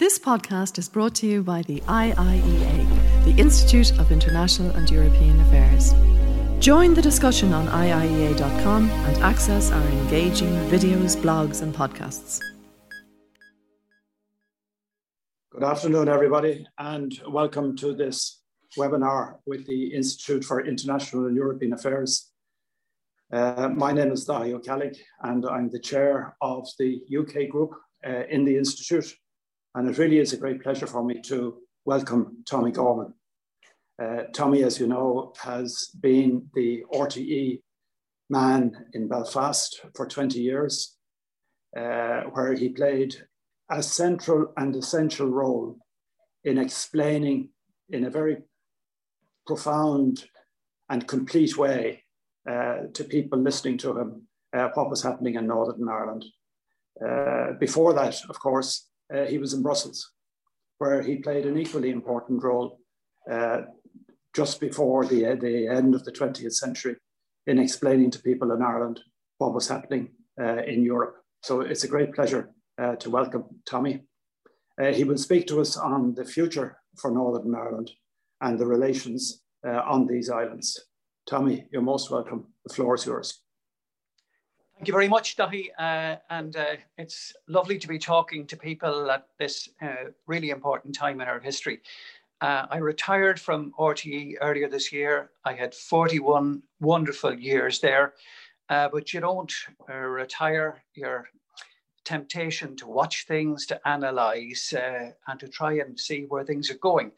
This 0.00 0.18
podcast 0.18 0.78
is 0.78 0.88
brought 0.88 1.14
to 1.16 1.26
you 1.26 1.42
by 1.42 1.60
the 1.60 1.80
IIEA, 1.80 3.24
the 3.26 3.38
Institute 3.38 3.98
of 3.98 4.10
International 4.10 4.70
and 4.70 4.90
European 4.90 5.38
Affairs. 5.42 5.92
Join 6.58 6.94
the 6.94 7.02
discussion 7.02 7.52
on 7.52 7.66
IIEA.com 7.66 8.88
and 8.88 9.16
access 9.18 9.70
our 9.70 9.86
engaging 9.88 10.54
videos, 10.70 11.18
blogs, 11.18 11.60
and 11.60 11.74
podcasts. 11.74 12.40
Good 15.50 15.64
afternoon, 15.64 16.08
everybody, 16.08 16.66
and 16.78 17.20
welcome 17.28 17.76
to 17.76 17.94
this 17.94 18.40
webinar 18.78 19.34
with 19.44 19.66
the 19.66 19.92
Institute 19.92 20.44
for 20.44 20.64
International 20.64 21.26
and 21.26 21.36
European 21.36 21.74
Affairs. 21.74 22.30
Uh, 23.30 23.68
my 23.68 23.92
name 23.92 24.12
is 24.12 24.26
Daithí 24.26 24.54
O'Ceallaigh, 24.54 24.96
and 25.24 25.44
I'm 25.44 25.68
the 25.68 25.78
chair 25.78 26.38
of 26.40 26.66
the 26.78 27.02
UK 27.14 27.50
group 27.50 27.72
uh, 28.02 28.22
in 28.30 28.46
the 28.46 28.56
Institute. 28.56 29.14
And 29.74 29.88
it 29.88 29.98
really 29.98 30.18
is 30.18 30.32
a 30.32 30.36
great 30.36 30.62
pleasure 30.62 30.86
for 30.86 31.04
me 31.04 31.20
to 31.22 31.58
welcome 31.84 32.42
Tommy 32.44 32.72
Gorman. 32.72 33.14
Uh, 34.02 34.24
Tommy, 34.34 34.64
as 34.64 34.80
you 34.80 34.88
know, 34.88 35.32
has 35.42 35.90
been 36.00 36.48
the 36.54 36.82
RTE 36.92 37.60
man 38.28 38.86
in 38.94 39.06
Belfast 39.06 39.80
for 39.94 40.06
20 40.06 40.40
years, 40.40 40.96
uh, 41.76 42.22
where 42.32 42.54
he 42.54 42.70
played 42.70 43.14
a 43.70 43.80
central 43.82 44.52
and 44.56 44.74
essential 44.74 45.28
role 45.28 45.76
in 46.42 46.58
explaining 46.58 47.50
in 47.90 48.04
a 48.04 48.10
very 48.10 48.38
profound 49.46 50.24
and 50.88 51.06
complete 51.06 51.56
way 51.56 52.02
uh, 52.50 52.86
to 52.94 53.04
people 53.04 53.38
listening 53.38 53.78
to 53.78 53.96
him 53.96 54.22
uh, 54.52 54.68
what 54.74 54.90
was 54.90 55.02
happening 55.02 55.36
in 55.36 55.46
Northern 55.46 55.88
Ireland. 55.88 56.24
Uh, 57.04 57.52
before 57.60 57.92
that, 57.94 58.16
of 58.28 58.40
course, 58.40 58.89
uh, 59.14 59.24
he 59.24 59.38
was 59.38 59.52
in 59.52 59.62
Brussels, 59.62 60.12
where 60.78 61.02
he 61.02 61.16
played 61.16 61.46
an 61.46 61.58
equally 61.58 61.90
important 61.90 62.42
role 62.42 62.78
uh, 63.30 63.62
just 64.34 64.60
before 64.60 65.04
the, 65.04 65.26
uh, 65.26 65.34
the 65.34 65.66
end 65.68 65.94
of 65.94 66.04
the 66.04 66.12
20th 66.12 66.54
century 66.54 66.96
in 67.46 67.58
explaining 67.58 68.10
to 68.10 68.22
people 68.22 68.52
in 68.52 68.62
Ireland 68.62 69.00
what 69.38 69.54
was 69.54 69.68
happening 69.68 70.10
uh, 70.40 70.62
in 70.62 70.84
Europe. 70.84 71.16
So 71.42 71.60
it's 71.60 71.84
a 71.84 71.88
great 71.88 72.14
pleasure 72.14 72.50
uh, 72.80 72.96
to 72.96 73.10
welcome 73.10 73.44
Tommy. 73.66 74.02
Uh, 74.80 74.92
he 74.92 75.04
will 75.04 75.18
speak 75.18 75.46
to 75.48 75.60
us 75.60 75.76
on 75.76 76.14
the 76.14 76.24
future 76.24 76.78
for 76.96 77.10
Northern 77.10 77.54
Ireland 77.54 77.90
and 78.40 78.58
the 78.58 78.66
relations 78.66 79.42
on 79.62 80.06
these 80.06 80.30
islands. 80.30 80.86
Tommy, 81.28 81.66
you're 81.70 81.82
most 81.82 82.10
welcome. 82.10 82.46
The 82.64 82.72
floor 82.72 82.94
is 82.94 83.04
yours. 83.04 83.42
Thank 84.80 84.88
you 84.88 84.94
very 84.94 85.08
much, 85.08 85.36
Daithí. 85.36 85.68
Uh, 85.78 86.16
and 86.30 86.56
uh, 86.56 86.76
it's 86.96 87.34
lovely 87.48 87.78
to 87.78 87.86
be 87.86 87.98
talking 87.98 88.46
to 88.46 88.56
people 88.56 89.10
at 89.10 89.26
this 89.38 89.68
uh, 89.82 90.08
really 90.26 90.48
important 90.48 90.94
time 90.94 91.20
in 91.20 91.28
our 91.28 91.38
history. 91.38 91.80
Uh, 92.40 92.64
I 92.70 92.78
retired 92.78 93.38
from 93.38 93.74
RTE 93.78 94.36
earlier 94.40 94.70
this 94.70 94.90
year. 94.90 95.32
I 95.44 95.52
had 95.52 95.74
41 95.74 96.62
wonderful 96.80 97.34
years 97.38 97.80
there, 97.80 98.14
uh, 98.70 98.88
but 98.90 99.12
you 99.12 99.20
don't 99.20 99.52
uh, 99.86 99.92
retire. 99.92 100.82
Your 100.94 101.28
temptation 102.06 102.74
to 102.76 102.86
watch 102.86 103.26
things, 103.26 103.66
to 103.66 103.86
analyze, 103.86 104.72
and 104.72 105.38
to 105.40 105.48
try 105.48 105.74
and 105.74 106.00
see 106.00 106.22
where 106.22 106.42
things 106.42 106.70
are 106.70 106.78
going. 106.78 107.12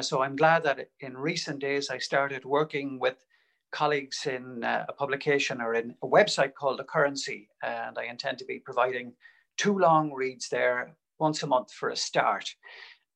so 0.00 0.22
I'm 0.22 0.34
glad 0.34 0.64
that 0.64 0.88
in 0.98 1.16
recent 1.16 1.60
days 1.60 1.88
I 1.88 1.98
started 1.98 2.44
working 2.44 2.98
with 2.98 3.24
colleagues 3.72 4.26
in 4.26 4.64
uh, 4.64 4.86
a 4.88 4.92
publication 4.92 5.60
or 5.60 5.74
in 5.74 5.94
a 6.02 6.06
website 6.06 6.54
called 6.54 6.78
The 6.78 6.84
Currency, 6.84 7.48
and 7.62 7.98
I 7.98 8.04
intend 8.04 8.38
to 8.38 8.44
be 8.44 8.58
providing 8.58 9.12
two 9.56 9.78
long 9.78 10.12
reads 10.12 10.48
there 10.48 10.94
once 11.18 11.42
a 11.42 11.46
month 11.46 11.72
for 11.72 11.90
a 11.90 11.96
start. 11.96 12.54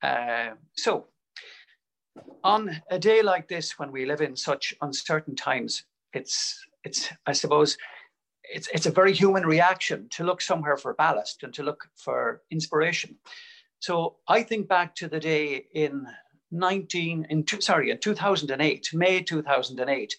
Uh, 0.02 0.50
so, 0.74 1.06
on 2.42 2.80
a 2.90 2.98
day 2.98 3.22
like 3.22 3.48
this, 3.48 3.78
when 3.78 3.90
we 3.90 4.06
live 4.06 4.20
in 4.20 4.36
such 4.36 4.74
uncertain 4.82 5.34
times, 5.34 5.84
it's 6.12 6.58
it's 6.84 7.10
I 7.26 7.32
suppose 7.32 7.76
it's 8.44 8.68
it's 8.72 8.86
a 8.86 8.90
very 8.90 9.12
human 9.12 9.44
reaction 9.44 10.08
to 10.10 10.24
look 10.24 10.40
somewhere 10.40 10.76
for 10.76 10.94
ballast 10.94 11.42
and 11.42 11.52
to 11.54 11.62
look 11.62 11.88
for 11.96 12.42
inspiration. 12.50 13.16
So 13.80 14.16
I 14.28 14.42
think 14.42 14.68
back 14.68 14.94
to 14.96 15.08
the 15.08 15.20
day 15.20 15.66
in 15.74 16.06
19 16.50 17.26
in 17.30 17.44
two, 17.44 17.60
sorry 17.60 17.90
in 17.90 17.98
2008 17.98 18.90
May 18.94 19.22
2008 19.22 20.16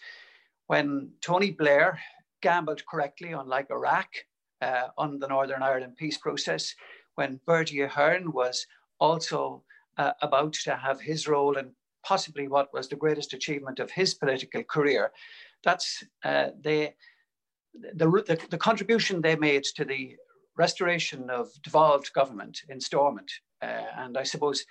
when 0.67 1.11
Tony 1.21 1.51
Blair 1.51 1.99
gambled 2.41 2.85
correctly, 2.85 3.31
unlike 3.31 3.67
Iraq, 3.71 4.07
uh, 4.61 4.87
on 4.97 5.19
the 5.19 5.27
Northern 5.27 5.61
Ireland 5.61 5.95
peace 5.97 6.17
process, 6.17 6.73
when 7.15 7.39
Bertie 7.45 7.81
Ahern 7.81 8.31
was 8.31 8.65
also 8.99 9.63
uh, 9.97 10.11
about 10.21 10.53
to 10.53 10.75
have 10.75 10.99
his 10.99 11.27
role 11.27 11.57
in 11.57 11.71
possibly 12.03 12.47
what 12.47 12.73
was 12.73 12.87
the 12.87 12.95
greatest 12.95 13.33
achievement 13.33 13.79
of 13.79 13.91
his 13.91 14.13
political 14.13 14.63
career. 14.63 15.11
That's 15.63 16.03
uh, 16.23 16.49
the, 16.61 16.91
the, 17.73 18.37
the, 18.49 18.57
contribution 18.57 19.21
they 19.21 19.35
made 19.35 19.63
to 19.75 19.83
the 19.83 20.15
restoration 20.55 21.29
of 21.29 21.47
devolved 21.63 22.13
government 22.13 22.61
in 22.69 22.79
Stormont. 22.79 23.31
Uh, 23.61 23.85
and 23.97 24.17
I 24.17 24.23
suppose 24.23 24.65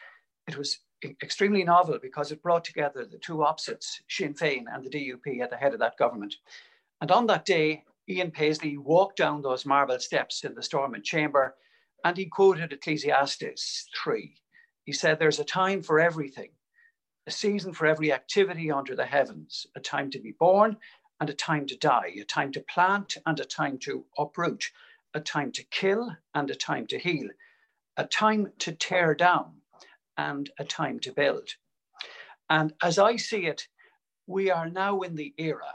it 0.46 0.56
was 0.56 0.78
extremely 1.22 1.64
novel 1.64 1.98
because 2.00 2.32
it 2.32 2.42
brought 2.42 2.64
together 2.64 3.04
the 3.04 3.18
two 3.18 3.44
opposites, 3.44 4.00
Sinn 4.08 4.34
Féin 4.34 4.64
and 4.72 4.84
the 4.84 4.90
DUP, 4.90 5.40
at 5.40 5.50
the 5.50 5.56
head 5.56 5.74
of 5.74 5.80
that 5.80 5.98
government. 5.98 6.36
And 7.00 7.10
on 7.10 7.26
that 7.26 7.44
day, 7.44 7.84
Ian 8.08 8.30
Paisley 8.30 8.76
walked 8.76 9.16
down 9.16 9.42
those 9.42 9.66
marble 9.66 9.98
steps 9.98 10.44
in 10.44 10.54
the 10.54 10.62
Stormont 10.62 11.04
chamber 11.04 11.56
and 12.04 12.16
he 12.16 12.26
quoted 12.26 12.72
Ecclesiastes 12.72 13.88
3. 14.02 14.34
He 14.84 14.92
said, 14.92 15.18
There's 15.18 15.40
a 15.40 15.44
time 15.44 15.82
for 15.82 15.98
everything, 15.98 16.50
a 17.26 17.30
season 17.30 17.72
for 17.72 17.86
every 17.86 18.12
activity 18.12 18.70
under 18.70 18.94
the 18.94 19.06
heavens, 19.06 19.66
a 19.74 19.80
time 19.80 20.10
to 20.10 20.20
be 20.20 20.32
born 20.32 20.76
and 21.20 21.30
a 21.30 21.34
time 21.34 21.66
to 21.66 21.76
die, 21.76 22.12
a 22.20 22.24
time 22.24 22.52
to 22.52 22.60
plant 22.60 23.16
and 23.24 23.40
a 23.40 23.44
time 23.44 23.78
to 23.78 24.04
uproot, 24.18 24.70
a 25.14 25.20
time 25.20 25.50
to 25.52 25.62
kill 25.64 26.14
and 26.34 26.50
a 26.50 26.54
time 26.54 26.86
to 26.88 26.98
heal, 26.98 27.28
a 27.96 28.04
time 28.04 28.52
to 28.58 28.72
tear 28.72 29.14
down 29.14 29.54
and 30.16 30.50
a 30.58 30.64
time 30.64 31.00
to 31.00 31.12
build. 31.12 31.48
And 32.50 32.72
as 32.82 32.98
I 32.98 33.16
see 33.16 33.46
it, 33.46 33.66
we 34.26 34.50
are 34.50 34.68
now 34.68 35.00
in 35.00 35.14
the 35.14 35.34
era, 35.38 35.74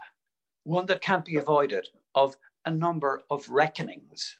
one 0.63 0.85
that 0.87 1.01
can't 1.01 1.25
be 1.25 1.37
avoided, 1.37 1.87
of 2.15 2.35
a 2.65 2.71
number 2.71 3.21
of 3.29 3.47
reckonings. 3.49 4.37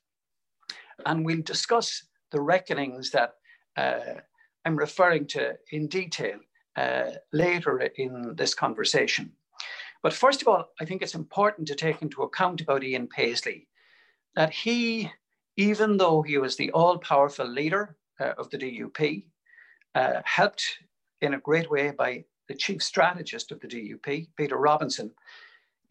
And 1.06 1.26
we'll 1.26 1.42
discuss 1.42 2.04
the 2.32 2.42
reckonings 2.42 3.12
that 3.12 3.36
uh, 3.78 4.22
I'm 4.66 4.76
referring 4.76 5.28
to 5.28 5.58
in 5.72 5.88
detail 5.88 6.40
uh, 6.76 7.12
later 7.32 7.80
in 7.98 8.36
this 8.36 8.54
conversation. 8.54 9.32
But 10.02 10.14
first 10.14 10.42
of 10.42 10.48
all, 10.48 10.70
I 10.80 10.86
think 10.86 11.02
it's 11.02 11.16
important 11.16 11.68
to 11.68 11.76
take 11.76 12.02
into 12.02 12.24
account 12.24 12.62
about 12.62 12.84
Ian 12.84 13.08
Paisley 13.08 13.68
that 14.36 14.52
he, 14.52 15.12
even 15.58 15.98
though 15.98 16.22
he 16.22 16.38
was 16.38 16.56
the 16.56 16.72
all 16.72 16.98
powerful 16.98 17.48
leader 17.48 17.98
uh, 18.20 18.34
of 18.38 18.50
the 18.50 18.58
DUP, 18.58 19.26
uh, 19.96 20.22
helped 20.26 20.80
in 21.22 21.34
a 21.34 21.40
great 21.40 21.70
way 21.70 21.92
by 21.92 22.24
the 22.48 22.56
chief 22.56 22.82
strategist 22.82 23.52
of 23.52 23.60
the 23.60 23.68
DUP, 23.68 24.28
Peter 24.36 24.58
Robinson, 24.58 25.12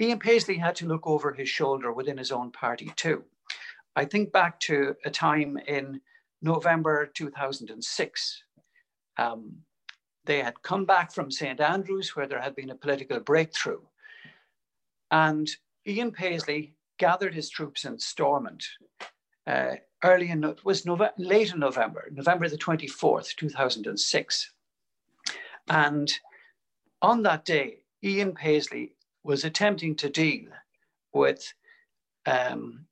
Ian 0.01 0.19
Paisley 0.19 0.57
had 0.57 0.77
to 0.77 0.87
look 0.87 1.07
over 1.07 1.33
his 1.33 1.49
shoulder 1.49 1.93
within 1.93 2.19
his 2.19 2.33
own 2.33 2.51
party 2.51 2.93
too. 2.97 3.25
I 3.97 4.05
think 4.05 4.33
back 4.33 4.61
to 4.61 4.95
a 5.05 5.11
time 5.11 5.59
in 5.67 6.01
November 6.41 7.11
2006. 7.15 8.43
Um, 9.17 9.57
they 10.25 10.43
had 10.43 10.63
come 10.63 10.85
back 10.85 11.13
from 11.13 11.31
St. 11.31 11.61
Andrews 11.61 12.15
where 12.15 12.27
there 12.27 12.41
had 12.41 12.55
been 12.55 12.71
a 12.71 12.77
political 12.77 13.19
breakthrough. 13.19 13.81
And 15.11 15.51
Ian 15.87 16.13
Paisley 16.13 16.75
gathered 16.99 17.35
his 17.35 17.49
troops 17.49 17.85
in 17.85 17.99
Stormont 17.99 18.65
uh, 19.47 19.77
early 20.03 20.31
in 20.31 20.55
was 20.65 20.83
Nove- 20.83 21.13
late 21.19 21.53
in 21.53 21.61
November, 21.61 22.09
November 22.13 22.49
the 22.49 22.59
24th, 22.59 23.35
2006. 23.37 24.53
And 25.69 26.13
on 27.03 27.23
that 27.23 27.45
day, 27.45 27.79
Ian 28.03 28.35
Paisley 28.35 28.93
was 29.25 29.45
attempting 29.45 29.97
to 29.97 30.09
deal 30.09 30.51
with, 31.13 31.53
um, 32.27 32.87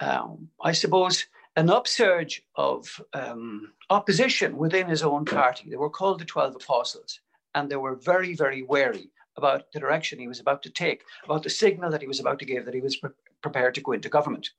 um, 0.00 0.48
I 0.62 0.72
suppose, 0.72 1.26
an 1.56 1.70
upsurge 1.70 2.42
of 2.56 3.00
um, 3.12 3.72
opposition 3.88 4.56
within 4.56 4.88
his 4.88 5.02
own 5.02 5.24
party. 5.24 5.68
They 5.68 5.76
were 5.76 5.90
called 5.90 6.20
the 6.20 6.24
12 6.24 6.56
Apostles, 6.56 7.20
and 7.54 7.68
they 7.68 7.76
were 7.76 7.96
very, 7.96 8.34
very 8.34 8.62
wary 8.62 9.10
about 9.36 9.72
the 9.72 9.80
direction 9.80 10.18
he 10.18 10.28
was 10.28 10.40
about 10.40 10.62
to 10.62 10.70
take, 10.70 11.02
about 11.24 11.42
the 11.42 11.50
signal 11.50 11.90
that 11.90 12.00
he 12.00 12.06
was 12.06 12.20
about 12.20 12.38
to 12.38 12.44
give 12.44 12.64
that 12.64 12.74
he 12.74 12.80
was 12.80 12.96
pre- 12.96 13.10
prepared 13.42 13.74
to 13.74 13.80
go 13.80 13.92
into 13.92 14.08
government. 14.08 14.50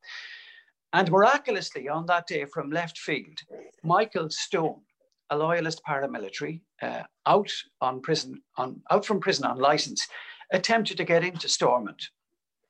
And 0.94 1.10
miraculously, 1.10 1.88
on 1.88 2.06
that 2.08 2.28
day 2.28 2.46
from 2.46 2.70
left 2.70 2.98
field, 2.98 3.40
Michael 3.84 4.30
Stone, 4.30 4.82
a 5.30 5.38
loyalist 5.38 5.82
paramilitary, 5.88 6.62
uh, 6.82 7.04
out 7.26 7.52
on 7.80 8.02
prison, 8.02 8.42
on 8.58 8.82
out 8.92 9.06
from 9.06 9.22
prison 9.22 9.46
on 9.46 9.58
license, 9.58 10.08
attempted 10.52 10.98
to 10.98 11.06
get 11.06 11.24
into 11.24 11.48
Stormont. 11.48 12.10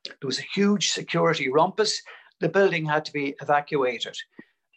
There 0.04 0.26
was 0.26 0.38
a 0.38 0.54
huge 0.54 0.90
security 0.90 1.48
rumpus. 1.48 2.00
The 2.40 2.48
building 2.48 2.86
had 2.86 3.04
to 3.06 3.12
be 3.12 3.34
evacuated. 3.40 4.16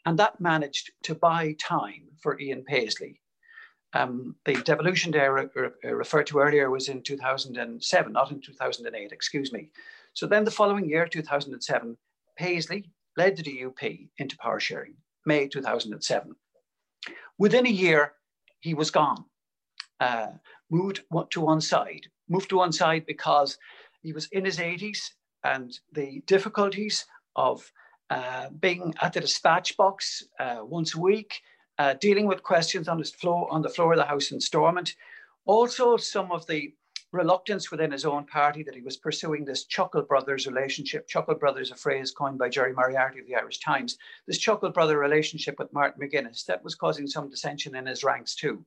And 0.06 0.18
that 0.20 0.42
managed 0.42 0.92
to 1.04 1.16
buy 1.16 1.56
time 1.60 2.04
for 2.22 2.40
Ian 2.40 2.64
Paisley. 2.64 3.22
Um, 3.94 4.36
the 4.46 4.56
devolution 4.56 5.12
day 5.12 5.28
re 5.28 5.48
re 5.56 5.92
referred 5.92 6.28
to 6.28 6.40
earlier 6.40 6.70
was 6.70 6.90
in 6.90 7.02
2007, 7.02 8.12
not 8.12 8.32
in 8.32 8.42
2008, 8.42 9.12
excuse 9.12 9.54
me. 9.54 9.70
So 10.14 10.28
then 10.28 10.44
the 10.44 10.52
following 10.52 10.90
year, 10.90 11.08
2007, 11.08 11.98
Paisley 12.38 12.92
led 13.18 13.38
the 13.38 13.44
DUP 13.44 14.10
into 14.18 14.38
power 14.38 14.60
sharing, 14.60 14.96
May 15.26 15.48
2007. 15.48 16.36
Within 17.38 17.68
a 17.68 17.70
year, 17.70 18.14
he 18.60 18.74
was 18.74 18.92
gone, 18.92 19.26
uh, 20.00 20.28
moved 20.70 21.02
to 21.32 21.42
one 21.42 21.62
side, 21.62 22.08
moved 22.30 22.50
to 22.50 22.58
one 22.58 22.72
side 22.72 23.06
because 23.06 23.58
he 24.02 24.14
was 24.14 24.28
in 24.32 24.46
his 24.46 24.58
80s 24.58 25.00
and 25.44 25.78
the 25.92 26.22
difficulties 26.26 27.06
of 27.36 27.72
uh, 28.10 28.50
being 28.60 28.94
at 29.02 29.14
the 29.14 29.22
dispatch 29.22 29.76
box 29.78 30.24
uh, 30.40 30.60
once 30.62 30.96
a 30.96 31.00
week, 31.00 31.42
uh, 31.78 31.94
dealing 32.00 32.28
with 32.28 32.44
questions 32.44 32.88
on 32.88 33.00
his 33.00 33.12
floor 33.12 33.52
on 33.52 33.62
the 33.62 33.70
floor 33.70 33.94
of 33.94 33.98
the 33.98 34.06
House 34.06 34.32
in 34.32 34.40
Stormont. 34.40 34.96
Also, 35.46 35.98
some 35.98 36.32
of 36.32 36.46
the 36.48 36.74
reluctance 37.16 37.72
within 37.72 37.92
his 37.92 38.06
own 38.06 38.26
party 38.26 38.64
that 38.64 38.76
he 38.76 38.82
was 38.82 38.98
pursuing 38.98 39.46
this 39.46 39.66
Chuckle 39.66 40.04
Brothers 40.04 40.46
relationship. 40.46 41.08
Chuckle 41.08 41.36
Brothers, 41.36 41.72
a 41.72 41.76
phrase 41.76 42.12
coined 42.12 42.38
by 42.38 42.50
Gerry 42.50 42.74
Moriarty 42.74 43.20
of 43.20 43.28
the 43.28 43.36
Irish 43.36 43.60
Times. 43.60 43.98
This 44.28 44.38
Chuckle 44.38 44.70
Brother 44.70 45.00
relationship 45.00 45.58
with 45.58 45.74
Martin 45.74 46.02
McGuinness 46.02 46.46
that 46.46 46.64
was 46.64 46.76
causing 46.76 47.08
some 47.08 47.30
dissension 47.30 47.76
in 47.76 47.86
his 47.86 48.04
ranks 48.04 48.36
too. 48.36 48.66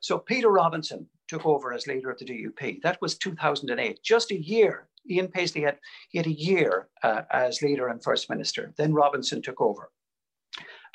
So 0.00 0.18
Peter 0.18 0.48
Robinson 0.48 1.06
took 1.26 1.44
over 1.44 1.72
as 1.72 1.86
leader 1.86 2.10
of 2.10 2.18
the 2.18 2.24
DUP. 2.24 2.82
That 2.82 3.00
was 3.02 3.18
2008, 3.18 4.02
just 4.02 4.30
a 4.30 4.40
year. 4.40 4.88
Ian 5.10 5.28
Paisley 5.28 5.62
had 5.62 5.78
he 6.10 6.18
had 6.18 6.26
a 6.26 6.32
year 6.32 6.88
uh, 7.02 7.22
as 7.30 7.62
leader 7.62 7.88
and 7.88 8.02
first 8.02 8.30
minister. 8.30 8.72
Then 8.76 8.92
Robinson 8.92 9.42
took 9.42 9.60
over, 9.60 9.90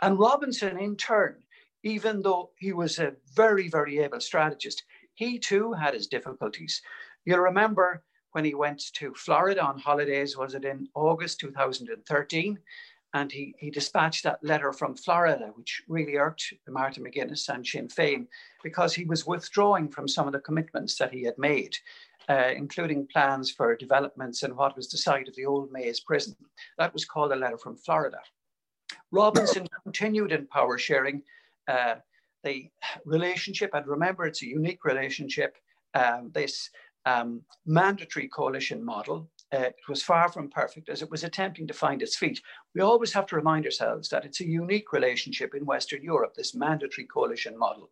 and 0.02 0.20
Robinson, 0.20 0.78
in 0.78 0.96
turn, 0.96 1.44
even 1.84 2.22
though 2.22 2.52
he 2.58 2.74
was 2.74 3.00
a 3.00 3.14
very 3.36 3.68
very 3.70 4.00
able 4.00 4.22
strategist, 4.22 4.84
he 5.14 5.40
too 5.40 5.74
had 5.74 5.94
his 5.94 6.08
difficulties. 6.08 6.82
You'll 7.26 7.40
remember 7.40 8.04
when 8.32 8.46
he 8.46 8.56
went 8.56 8.94
to 8.94 9.14
Florida 9.14 9.64
on 9.64 9.78
holidays. 9.78 10.36
Was 10.38 10.54
it 10.56 10.66
in 10.66 10.88
August 10.96 11.40
2013? 11.40 12.60
and 13.14 13.32
he, 13.32 13.54
he 13.60 13.70
dispatched 13.70 14.24
that 14.24 14.44
letter 14.44 14.74
from 14.74 14.96
Florida, 14.96 15.52
which 15.56 15.84
really 15.88 16.18
irked 16.18 16.54
Martin 16.68 17.04
McGuinness 17.04 17.48
and 17.50 17.66
Sinn 17.66 17.88
Féin 17.88 18.26
because 18.64 18.94
he 18.94 19.06
was 19.06 19.28
withdrawing 19.28 19.88
from 19.88 20.08
some 20.08 20.26
of 20.26 20.34
the 20.34 20.40
commitments 20.40 20.98
that 20.98 21.14
he 21.14 21.24
had 21.24 21.38
made, 21.38 21.78
uh, 22.28 22.52
including 22.56 23.08
plans 23.08 23.52
for 23.52 23.76
developments 23.76 24.42
in 24.42 24.56
what 24.56 24.76
was 24.76 24.90
the 24.90 24.98
site 24.98 25.28
of 25.28 25.36
the 25.36 25.46
old 25.46 25.72
Maze 25.72 26.00
prison. 26.00 26.36
That 26.80 26.94
was 26.94 27.06
called 27.06 27.32
a 27.32 27.36
letter 27.36 27.58
from 27.58 27.78
Florida. 27.78 28.18
Robinson 29.12 29.68
continued 29.84 30.32
in 30.32 30.48
power 30.48 30.80
sharing. 30.80 31.22
Uh, 31.68 31.96
the 32.44 32.70
relationship, 33.06 33.72
and 33.74 33.88
remember 33.88 34.26
it's 34.26 34.42
a 34.42 34.48
unique 34.48 34.86
relationship, 34.86 35.58
um, 35.94 36.32
this 36.34 36.70
um, 37.06 37.42
mandatory 37.66 38.28
coalition 38.28 38.84
model 38.84 39.30
uh, 39.54 39.60
it 39.60 39.76
was 39.88 40.02
far 40.02 40.32
from 40.32 40.50
perfect 40.50 40.90
as 40.90 41.02
it 41.02 41.12
was 41.12 41.24
attempting 41.24 41.68
to 41.68 41.74
find 41.74 42.02
its 42.02 42.16
feet. 42.16 42.42
We 42.74 42.82
always 42.82 43.14
have 43.14 43.28
to 43.28 43.36
remind 43.36 43.66
ourselves 43.66 44.10
that 44.10 44.26
it's 44.26 44.42
a 44.42 44.48
unique 44.48 44.92
relationship 44.92 45.54
in 45.54 45.66
Western 45.66 46.02
Europe, 46.02 46.34
this 46.34 46.56
mandatory 46.56 47.06
coalition 47.06 47.58
model. 47.58 47.92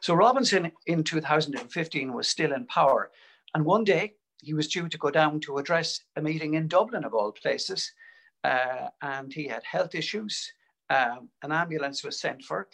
So 0.00 0.14
Robinson 0.14 0.72
in 0.86 1.04
2015 1.04 2.12
was 2.12 2.28
still 2.28 2.52
in 2.52 2.66
power. 2.66 3.10
And 3.54 3.64
one 3.64 3.84
day 3.84 4.14
he 4.40 4.54
was 4.54 4.68
due 4.68 4.88
to 4.88 4.98
go 4.98 5.10
down 5.10 5.40
to 5.40 5.58
address 5.58 6.00
a 6.16 6.22
meeting 6.22 6.54
in 6.54 6.68
Dublin, 6.68 7.04
of 7.04 7.12
all 7.12 7.32
places. 7.32 7.92
Uh, 8.42 8.88
and 9.02 9.32
he 9.32 9.48
had 9.48 9.62
health 9.64 9.94
issues. 9.94 10.52
Um, 10.88 11.28
an 11.42 11.52
ambulance 11.52 12.02
was 12.02 12.18
sent 12.18 12.42
for. 12.44 12.68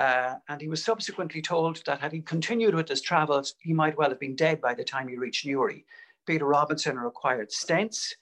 Uh, 0.00 0.36
and 0.48 0.62
he 0.62 0.68
was 0.68 0.82
subsequently 0.82 1.42
told 1.42 1.82
that 1.84 2.00
had 2.00 2.10
he 2.10 2.22
continued 2.22 2.74
with 2.74 2.88
his 2.88 3.02
travels, 3.02 3.54
he 3.60 3.74
might 3.74 3.98
well 3.98 4.08
have 4.08 4.18
been 4.18 4.34
dead 4.34 4.58
by 4.58 4.72
the 4.72 4.82
time 4.82 5.06
he 5.06 5.16
reached 5.16 5.44
Newry. 5.44 5.84
Peter 6.26 6.46
Robinson 6.46 6.98
required 6.98 7.50
stents. 7.50 8.14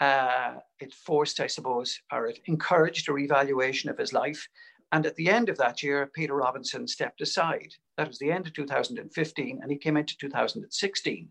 Uh, 0.00 0.54
it 0.80 0.94
forced, 0.94 1.38
I 1.40 1.46
suppose, 1.46 2.00
or 2.10 2.28
it 2.28 2.40
encouraged 2.46 3.10
a 3.10 3.12
revaluation 3.12 3.90
of 3.90 3.98
his 3.98 4.14
life. 4.14 4.48
And 4.90 5.04
at 5.04 5.16
the 5.16 5.28
end 5.28 5.50
of 5.50 5.58
that 5.58 5.82
year, 5.82 6.10
Peter 6.14 6.34
Robinson 6.34 6.88
stepped 6.88 7.20
aside. 7.20 7.74
That 7.98 8.08
was 8.08 8.18
the 8.18 8.32
end 8.32 8.46
of 8.46 8.54
2015, 8.54 9.58
and 9.60 9.70
he 9.70 9.76
came 9.76 9.98
into 9.98 10.16
2016. 10.16 11.28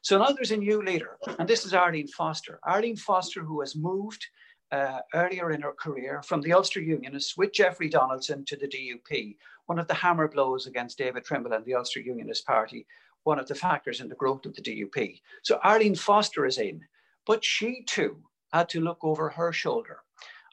So 0.00 0.18
now 0.18 0.30
there's 0.30 0.52
a 0.52 0.56
new 0.56 0.82
leader, 0.82 1.18
and 1.38 1.46
this 1.46 1.66
is 1.66 1.74
Arlene 1.74 2.08
Foster. 2.08 2.60
Arlene 2.64 2.96
Foster, 2.96 3.42
who 3.42 3.60
has 3.60 3.76
moved 3.76 4.24
uh, 4.72 5.00
earlier 5.14 5.52
in 5.52 5.62
her 5.62 5.72
career 5.72 6.22
from 6.22 6.40
the 6.40 6.52
Ulster 6.52 6.80
Unionists 6.80 7.36
with 7.36 7.52
Jeffrey 7.52 7.88
Donaldson 7.88 8.44
to 8.46 8.56
the 8.56 8.68
DUP, 8.68 9.36
one 9.66 9.78
of 9.78 9.86
the 9.88 9.94
hammer 9.94 10.28
blows 10.28 10.66
against 10.66 10.98
David 10.98 11.24
Trimble 11.24 11.52
and 11.52 11.64
the 11.64 11.74
Ulster 11.74 12.00
Unionist 12.00 12.46
Party, 12.46 12.86
one 13.24 13.38
of 13.38 13.46
the 13.46 13.54
factors 13.54 14.00
in 14.00 14.08
the 14.08 14.14
growth 14.14 14.46
of 14.46 14.54
the 14.54 14.62
DUP. 14.62 15.20
So 15.42 15.58
Arlene 15.62 15.94
Foster 15.94 16.46
is 16.46 16.58
in, 16.58 16.80
but 17.26 17.44
she 17.44 17.82
too 17.86 18.16
had 18.52 18.68
to 18.70 18.80
look 18.80 18.98
over 19.02 19.28
her 19.30 19.52
shoulder. 19.52 20.00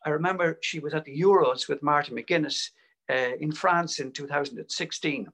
I 0.06 0.10
remember 0.10 0.58
she 0.62 0.80
was 0.80 0.94
at 0.94 1.06
the 1.06 1.20
Euros 1.20 1.68
with 1.68 1.84
Martin 1.84 2.16
McGuinness 2.16 2.70
uh, 3.10 3.36
in 3.40 3.52
France 3.52 4.00
in 4.00 4.12
2016. 4.12 5.32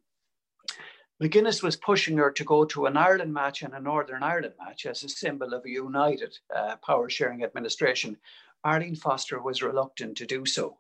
McGuinness 1.22 1.64
was 1.64 1.76
pushing 1.76 2.18
her 2.18 2.30
to 2.32 2.44
go 2.44 2.64
to 2.66 2.86
an 2.86 2.96
Ireland 2.96 3.34
match 3.34 3.64
and 3.64 3.74
a 3.74 3.80
Northern 3.80 4.22
Ireland 4.22 4.54
match 4.60 4.86
as 4.86 5.04
a 5.04 5.10
symbol 5.10 5.54
of 5.54 5.66
a 5.66 5.70
united 5.70 6.38
uh, 6.56 6.76
power 6.86 7.10
sharing 7.10 7.44
administration. 7.44 8.18
Arlene 8.64 8.96
Foster 8.96 9.42
was 9.42 9.62
reluctant 9.62 10.18
to 10.18 10.26
do 10.26 10.46
so. 10.46 10.78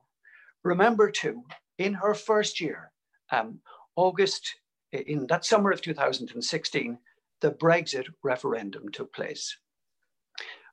Remember, 0.64 1.10
too, 1.12 1.44
in 1.78 1.94
her 1.94 2.14
first 2.14 2.60
year, 2.60 2.92
um, 3.32 3.60
August 3.96 4.56
in 4.92 5.28
that 5.28 5.46
summer 5.46 5.72
of 5.72 5.82
2016, 5.82 6.98
the 7.42 7.52
Brexit 7.52 8.08
referendum 8.24 8.90
took 8.90 9.14
place. 9.14 9.58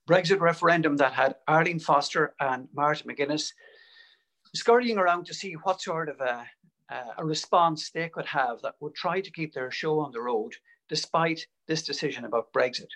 Brexit 0.09 0.41
referendum 0.41 0.97
that 0.99 1.13
had 1.13 1.37
Arlene 1.49 1.79
Foster 1.79 2.35
and 2.41 2.69
Martin 2.75 3.11
McGuinness 3.11 3.53
scurrying 4.55 4.99
around 4.99 5.27
to 5.27 5.35
see 5.35 5.55
what 5.55 5.81
sort 5.81 6.09
of 6.09 6.21
a, 6.21 6.47
a 7.19 7.25
response 7.25 7.91
they 7.91 8.09
could 8.09 8.27
have 8.27 8.61
that 8.63 8.75
would 8.81 8.95
try 8.95 9.21
to 9.21 9.31
keep 9.31 9.53
their 9.53 9.71
show 9.71 9.99
on 10.01 10.13
the 10.13 10.21
road 10.21 10.53
despite 10.89 11.47
this 11.67 11.83
decision 11.83 12.25
about 12.25 12.53
Brexit. 12.53 12.91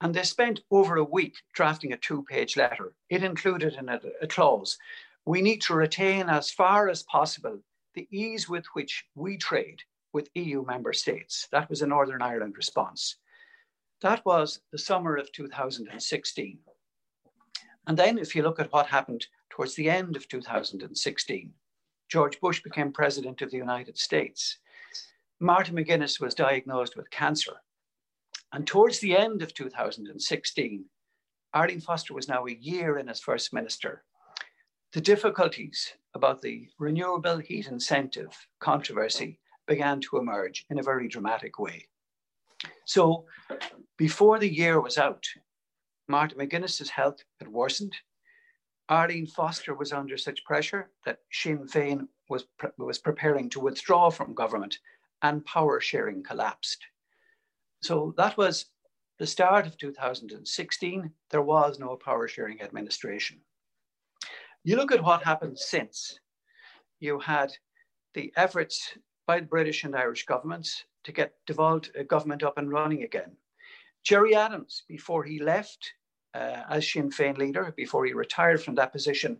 And 0.00 0.14
they 0.14 0.22
spent 0.22 0.60
over 0.70 0.96
a 0.96 1.04
week 1.04 1.34
drafting 1.54 1.92
a 1.92 1.96
two 1.96 2.24
page 2.24 2.56
letter. 2.56 2.94
It 3.08 3.22
included 3.22 3.74
in 3.74 3.88
a 3.88 4.26
clause 4.26 4.78
we 5.24 5.42
need 5.42 5.60
to 5.62 5.74
retain 5.74 6.28
as 6.28 6.50
far 6.50 6.88
as 6.88 7.02
possible 7.02 7.58
the 7.94 8.08
ease 8.10 8.48
with 8.48 8.64
which 8.72 9.04
we 9.14 9.36
trade 9.36 9.82
with 10.12 10.30
EU 10.34 10.64
member 10.64 10.92
states. 10.92 11.46
That 11.52 11.68
was 11.68 11.82
a 11.82 11.86
Northern 11.86 12.22
Ireland 12.22 12.56
response. 12.56 13.16
That 14.00 14.24
was 14.24 14.60
the 14.72 14.78
summer 14.78 15.16
of 15.16 15.30
2016. 15.32 16.58
And 17.86 17.96
then, 17.96 18.18
if 18.18 18.34
you 18.34 18.42
look 18.42 18.60
at 18.60 18.72
what 18.72 18.86
happened 18.86 19.26
towards 19.50 19.74
the 19.74 19.90
end 19.90 20.16
of 20.16 20.26
2016, 20.28 21.52
George 22.08 22.40
Bush 22.40 22.62
became 22.62 22.92
president 22.92 23.42
of 23.42 23.50
the 23.50 23.56
United 23.56 23.98
States. 23.98 24.58
Martin 25.38 25.76
McGuinness 25.76 26.20
was 26.20 26.34
diagnosed 26.34 26.96
with 26.96 27.10
cancer. 27.10 27.52
And 28.52 28.66
towards 28.66 28.98
the 28.98 29.16
end 29.16 29.42
of 29.42 29.54
2016, 29.54 30.84
Arlene 31.54 31.80
Foster 31.80 32.14
was 32.14 32.28
now 32.28 32.46
a 32.46 32.52
year 32.52 32.98
in 32.98 33.08
as 33.08 33.20
first 33.20 33.52
minister. 33.52 34.04
The 34.92 35.00
difficulties 35.00 35.92
about 36.14 36.42
the 36.42 36.68
renewable 36.78 37.38
heat 37.38 37.68
incentive 37.68 38.36
controversy 38.58 39.38
began 39.66 40.00
to 40.00 40.18
emerge 40.18 40.64
in 40.68 40.80
a 40.80 40.82
very 40.82 41.06
dramatic 41.06 41.58
way. 41.58 41.86
So 42.86 43.26
before 43.96 44.40
the 44.40 44.52
year 44.52 44.80
was 44.80 44.98
out, 44.98 45.24
Martin 46.08 46.38
McGuinness's 46.38 46.90
health 46.90 47.22
had 47.38 47.48
worsened. 47.48 47.94
Arlene 48.88 49.28
Foster 49.28 49.74
was 49.74 49.92
under 49.92 50.18
such 50.18 50.44
pressure 50.44 50.90
that 51.04 51.20
Sinn 51.30 51.68
Féin 51.68 52.08
was, 52.28 52.44
pre 52.58 52.70
was 52.78 52.98
preparing 52.98 53.48
to 53.50 53.60
withdraw 53.60 54.10
from 54.10 54.34
government 54.34 54.78
and 55.22 55.44
power 55.44 55.80
sharing 55.80 56.24
collapsed. 56.24 56.84
So 57.82 58.14
that 58.16 58.36
was 58.36 58.66
the 59.18 59.26
start 59.26 59.66
of 59.66 59.76
2016. 59.78 61.10
There 61.30 61.42
was 61.42 61.78
no 61.78 61.96
power 61.96 62.28
sharing 62.28 62.60
administration. 62.62 63.40
You 64.64 64.76
look 64.76 64.92
at 64.92 65.02
what 65.02 65.22
happened 65.22 65.58
since. 65.58 66.18
You 67.00 67.18
had 67.18 67.52
the 68.14 68.32
efforts 68.36 68.98
by 69.26 69.40
the 69.40 69.46
British 69.46 69.84
and 69.84 69.96
Irish 69.96 70.26
governments 70.26 70.84
to 71.04 71.12
get 71.12 71.34
devolved 71.46 71.90
uh, 71.98 72.02
government 72.02 72.42
up 72.42 72.58
and 72.58 72.70
running 72.70 73.04
again. 73.04 73.36
Gerry 74.04 74.34
Adams, 74.34 74.82
before 74.88 75.24
he 75.24 75.38
left 75.38 75.92
uh, 76.34 76.62
as 76.68 76.90
Sinn 76.90 77.10
Féin 77.10 77.38
leader, 77.38 77.72
before 77.76 78.04
he 78.04 78.12
retired 78.12 78.62
from 78.62 78.74
that 78.74 78.92
position, 78.92 79.38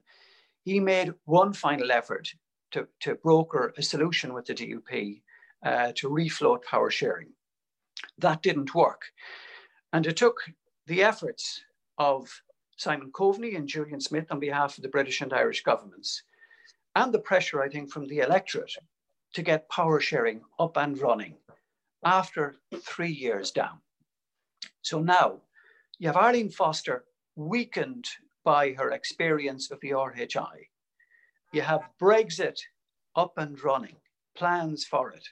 he 0.65 0.81
made 0.81 1.13
one 1.25 1.53
final 1.53 1.91
effort 1.91 2.29
to, 2.73 2.87
to 3.01 3.15
broker 3.17 3.75
a 3.77 3.83
solution 3.83 4.33
with 4.33 4.47
the 4.47 4.55
DUP 4.55 5.23
uh, 5.65 5.93
to 5.97 6.09
refloat 6.09 6.63
power 6.65 6.91
sharing. 6.91 7.29
That 8.19 8.43
didn't 8.43 8.75
work. 8.75 9.03
And 9.93 10.07
it 10.07 10.17
took 10.17 10.37
the 10.87 11.03
efforts 11.03 11.63
of 11.99 12.43
Simon 12.77 13.11
Coveney 13.13 13.57
and 13.57 13.69
Julian 13.69 14.01
Smith 14.01 14.27
on 14.31 14.41
behalf 14.41 14.77
of 14.77 14.83
the 14.83 14.89
British 14.89 15.21
and 15.21 15.33
Irish 15.33 15.63
governments 15.63 16.23
and 16.97 17.13
the 17.13 17.19
pressure, 17.19 17.63
I 17.63 17.69
think, 17.69 17.91
from 17.91 18.07
the 18.07 18.21
electorate 18.21 18.75
to 19.35 19.43
get 19.43 19.69
power 19.69 20.01
sharing 20.01 20.41
up 20.59 20.77
and 20.77 20.99
running 20.99 21.37
after 22.05 22.57
three 22.83 23.13
years 23.13 23.51
down. 23.51 23.79
So 24.83 25.01
now 25.01 25.41
you 25.99 26.09
have 26.09 26.17
Arlene 26.17 26.51
Foster 26.51 27.05
weakened 27.37 28.07
by 28.45 28.73
her 28.73 28.91
experience 28.93 29.71
of 29.71 29.81
the 29.81 29.91
RHI. 29.91 30.69
You 31.53 31.63
have 31.63 31.83
Brexit 32.01 32.59
up 33.15 33.37
and 33.37 33.63
running, 33.63 33.97
plans 34.35 34.85
for 34.85 35.11
it. 35.13 35.29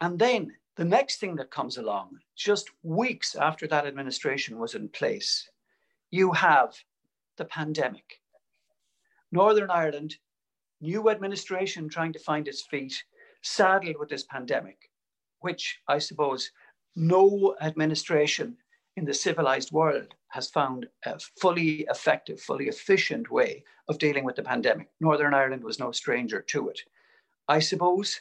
And 0.00 0.18
then 0.18 0.52
the 0.76 0.84
next 0.84 1.20
thing 1.20 1.36
that 1.36 1.50
comes 1.50 1.76
along, 1.76 2.18
just 2.36 2.70
weeks 2.82 3.34
after 3.34 3.66
that 3.68 3.86
administration 3.86 4.58
was 4.58 4.74
in 4.74 4.88
place, 4.88 5.48
you 6.10 6.32
have 6.32 6.74
the 7.36 7.44
pandemic. 7.44 8.20
Northern 9.30 9.70
Ireland, 9.70 10.16
new 10.80 11.10
administration 11.10 11.88
trying 11.88 12.12
to 12.12 12.18
find 12.18 12.48
its 12.48 12.62
feet, 12.62 13.04
saddled 13.42 13.96
with 13.98 14.08
this 14.08 14.24
pandemic, 14.24 14.90
which 15.40 15.80
I 15.88 15.98
suppose 15.98 16.50
no 16.96 17.56
administration 17.60 18.56
in 18.96 19.04
the 19.04 19.14
civilized 19.14 19.72
world 19.72 20.14
has 20.28 20.50
found 20.50 20.86
a 21.04 21.18
fully 21.40 21.86
effective, 21.90 22.40
fully 22.40 22.66
efficient 22.66 23.30
way 23.30 23.64
of 23.88 23.98
dealing 23.98 24.24
with 24.24 24.36
the 24.36 24.42
pandemic. 24.42 24.88
Northern 25.00 25.34
Ireland 25.34 25.64
was 25.64 25.78
no 25.78 25.92
stranger 25.92 26.40
to 26.42 26.68
it. 26.68 26.80
I 27.48 27.58
suppose 27.58 28.20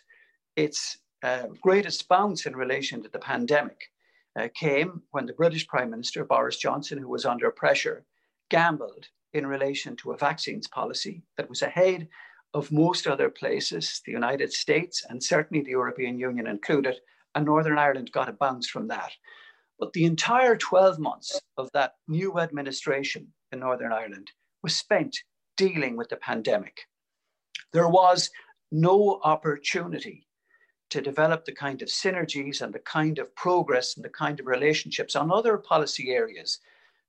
its 0.55 0.97
uh, 1.23 1.47
greatest 1.61 2.07
bounce 2.09 2.45
in 2.45 2.55
relation 2.55 3.01
to 3.01 3.09
the 3.09 3.17
pandemic 3.17 3.89
uh, 4.37 4.49
came 4.53 5.01
when 5.11 5.25
the 5.25 5.33
British 5.33 5.65
Prime 5.67 5.89
Minister, 5.89 6.25
Boris 6.25 6.57
Johnson, 6.57 6.97
who 6.97 7.07
was 7.07 7.25
under 7.25 7.49
pressure, 7.49 8.03
gambled 8.49 9.07
in 9.33 9.47
relation 9.47 9.95
to 9.95 10.11
a 10.11 10.17
vaccines 10.17 10.67
policy 10.67 11.23
that 11.37 11.49
was 11.49 11.61
ahead 11.61 12.09
of 12.53 12.71
most 12.71 13.07
other 13.07 13.29
places, 13.29 14.01
the 14.05 14.11
United 14.11 14.51
States 14.51 15.03
and 15.09 15.23
certainly 15.23 15.63
the 15.63 15.71
European 15.71 16.19
Union 16.19 16.45
included, 16.45 16.99
and 17.33 17.45
Northern 17.45 17.77
Ireland 17.77 18.11
got 18.11 18.29
a 18.29 18.33
bounce 18.33 18.67
from 18.67 18.89
that. 18.89 19.11
But 19.79 19.93
the 19.93 20.05
entire 20.05 20.55
12 20.55 20.99
months 20.99 21.39
of 21.57 21.69
that 21.73 21.93
new 22.07 22.37
administration 22.39 23.33
in 23.51 23.59
Northern 23.59 23.93
Ireland 23.93 24.31
was 24.61 24.75
spent 24.75 25.17
dealing 25.57 25.95
with 25.95 26.09
the 26.09 26.17
pandemic. 26.17 26.81
There 27.71 27.89
was 27.89 28.29
no 28.71 29.19
opportunity 29.23 30.27
to 30.93 31.01
develop 31.01 31.43
the 31.43 31.51
kind 31.51 31.81
of 31.81 31.87
synergies 31.89 32.61
and 32.61 32.71
the 32.71 32.79
kind 32.79 33.17
of 33.17 33.35
progress 33.35 33.95
and 33.95 34.05
the 34.05 34.09
kind 34.09 34.39
of 34.39 34.45
relationships 34.45 35.15
on 35.15 35.31
other 35.31 35.57
policy 35.57 36.11
areas 36.11 36.59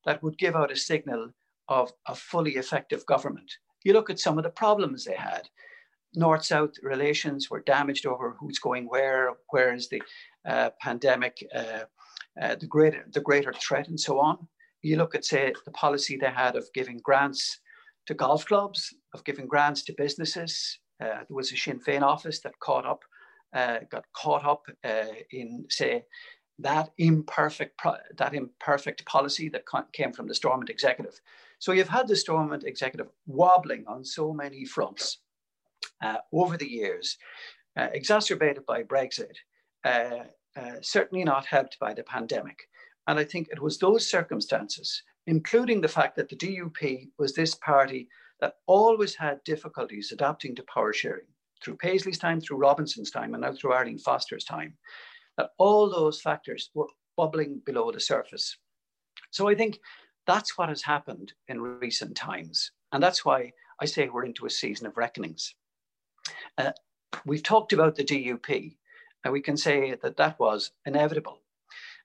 that 0.06 0.22
would 0.22 0.38
give 0.38 0.56
out 0.56 0.72
a 0.72 0.76
signal 0.76 1.30
of 1.68 1.92
a 2.08 2.14
fully 2.14 2.52
effective 2.52 3.04
government. 3.04 3.50
You 3.84 3.92
look 3.92 4.08
at 4.08 4.18
some 4.18 4.38
of 4.38 4.44
the 4.44 4.50
problems 4.64 5.04
they 5.04 5.16
had. 5.16 5.48
North 6.14 6.44
South 6.46 6.70
relations 6.82 7.50
were 7.50 7.60
damaged 7.60 8.06
over 8.06 8.36
who's 8.40 8.58
going 8.58 8.88
where, 8.88 9.34
where 9.50 9.74
is 9.74 9.88
the 9.90 10.00
uh, 10.48 10.70
pandemic 10.80 11.46
uh, 11.54 11.84
uh, 12.40 12.54
the, 12.56 12.66
greater, 12.66 13.04
the 13.12 13.20
greater 13.20 13.52
threat 13.52 13.88
and 13.88 14.00
so 14.00 14.18
on. 14.18 14.48
You 14.80 14.96
look 14.96 15.14
at, 15.14 15.26
say, 15.26 15.52
the 15.66 15.70
policy 15.72 16.16
they 16.16 16.30
had 16.30 16.56
of 16.56 16.72
giving 16.72 17.00
grants 17.02 17.60
to 18.06 18.14
golf 18.14 18.46
clubs, 18.46 18.94
of 19.12 19.24
giving 19.24 19.46
grants 19.46 19.82
to 19.84 19.94
businesses. 19.96 20.78
Uh, 21.02 21.24
there 21.28 21.36
was 21.36 21.52
a 21.52 21.56
Sinn 21.56 21.80
Féin 21.80 22.02
office 22.02 22.40
that 22.40 22.58
caught 22.60 22.86
up, 22.86 23.02
uh, 23.54 23.78
got 23.90 24.04
caught 24.12 24.44
up 24.44 24.66
uh, 24.84 25.14
in, 25.30 25.64
say, 25.68 26.04
that 26.58 26.90
imperfect 26.98 27.80
that 28.16 28.34
imperfect 28.34 29.04
policy 29.06 29.48
that 29.48 29.64
came 29.92 30.12
from 30.12 30.28
the 30.28 30.34
Stormont 30.34 30.70
executive. 30.70 31.20
So 31.58 31.72
you've 31.72 31.88
had 31.88 32.08
the 32.08 32.16
Stormont 32.16 32.64
executive 32.64 33.08
wobbling 33.26 33.84
on 33.86 34.04
so 34.04 34.32
many 34.32 34.64
fronts 34.64 35.18
uh, 36.02 36.18
over 36.32 36.56
the 36.56 36.68
years, 36.68 37.16
uh, 37.76 37.88
exacerbated 37.92 38.64
by 38.66 38.82
Brexit, 38.82 39.36
uh, 39.84 40.24
uh, 40.56 40.76
certainly 40.80 41.24
not 41.24 41.46
helped 41.46 41.78
by 41.80 41.94
the 41.94 42.04
pandemic. 42.04 42.58
And 43.06 43.18
I 43.18 43.24
think 43.24 43.48
it 43.50 43.60
was 43.60 43.78
those 43.78 44.08
circumstances, 44.08 45.02
including 45.26 45.80
the 45.80 45.88
fact 45.88 46.16
that 46.16 46.28
the 46.28 46.36
DUP 46.36 47.08
was 47.18 47.34
this 47.34 47.54
party 47.56 48.08
that 48.40 48.54
always 48.66 49.14
had 49.14 49.42
difficulties 49.44 50.12
adapting 50.12 50.54
to 50.54 50.62
power 50.72 50.92
sharing 50.92 51.26
through 51.64 51.76
Paisley's 51.76 52.18
time, 52.18 52.40
through 52.40 52.58
Robinson's 52.58 53.10
time, 53.10 53.34
and 53.34 53.42
now 53.42 53.52
through 53.52 53.72
Arlene 53.72 53.98
Foster's 53.98 54.44
time, 54.44 54.74
that 55.38 55.50
all 55.58 55.90
those 55.90 56.20
factors 56.20 56.70
were 56.74 56.86
bubbling 57.16 57.60
below 57.64 57.90
the 57.90 58.00
surface. 58.00 58.56
So 59.30 59.48
I 59.48 59.54
think 59.54 59.78
that's 60.26 60.56
what 60.58 60.68
has 60.68 60.82
happened 60.82 61.32
in 61.48 61.60
recent 61.60 62.16
times. 62.16 62.70
And 62.92 63.02
that's 63.02 63.24
why 63.24 63.52
I 63.80 63.86
say 63.86 64.08
we're 64.08 64.24
into 64.24 64.46
a 64.46 64.50
season 64.50 64.86
of 64.86 64.96
reckonings. 64.96 65.54
Uh, 66.58 66.72
we've 67.26 67.42
talked 67.42 67.72
about 67.72 67.96
the 67.96 68.04
DUP, 68.04 68.76
and 69.24 69.32
we 69.32 69.40
can 69.40 69.56
say 69.56 69.96
that 70.02 70.16
that 70.16 70.38
was 70.38 70.70
inevitable. 70.86 71.40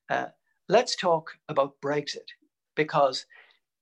Uh, 0.09 0.27
let's 0.67 0.95
talk 0.95 1.31
about 1.49 1.79
Brexit 1.81 2.27
because 2.75 3.25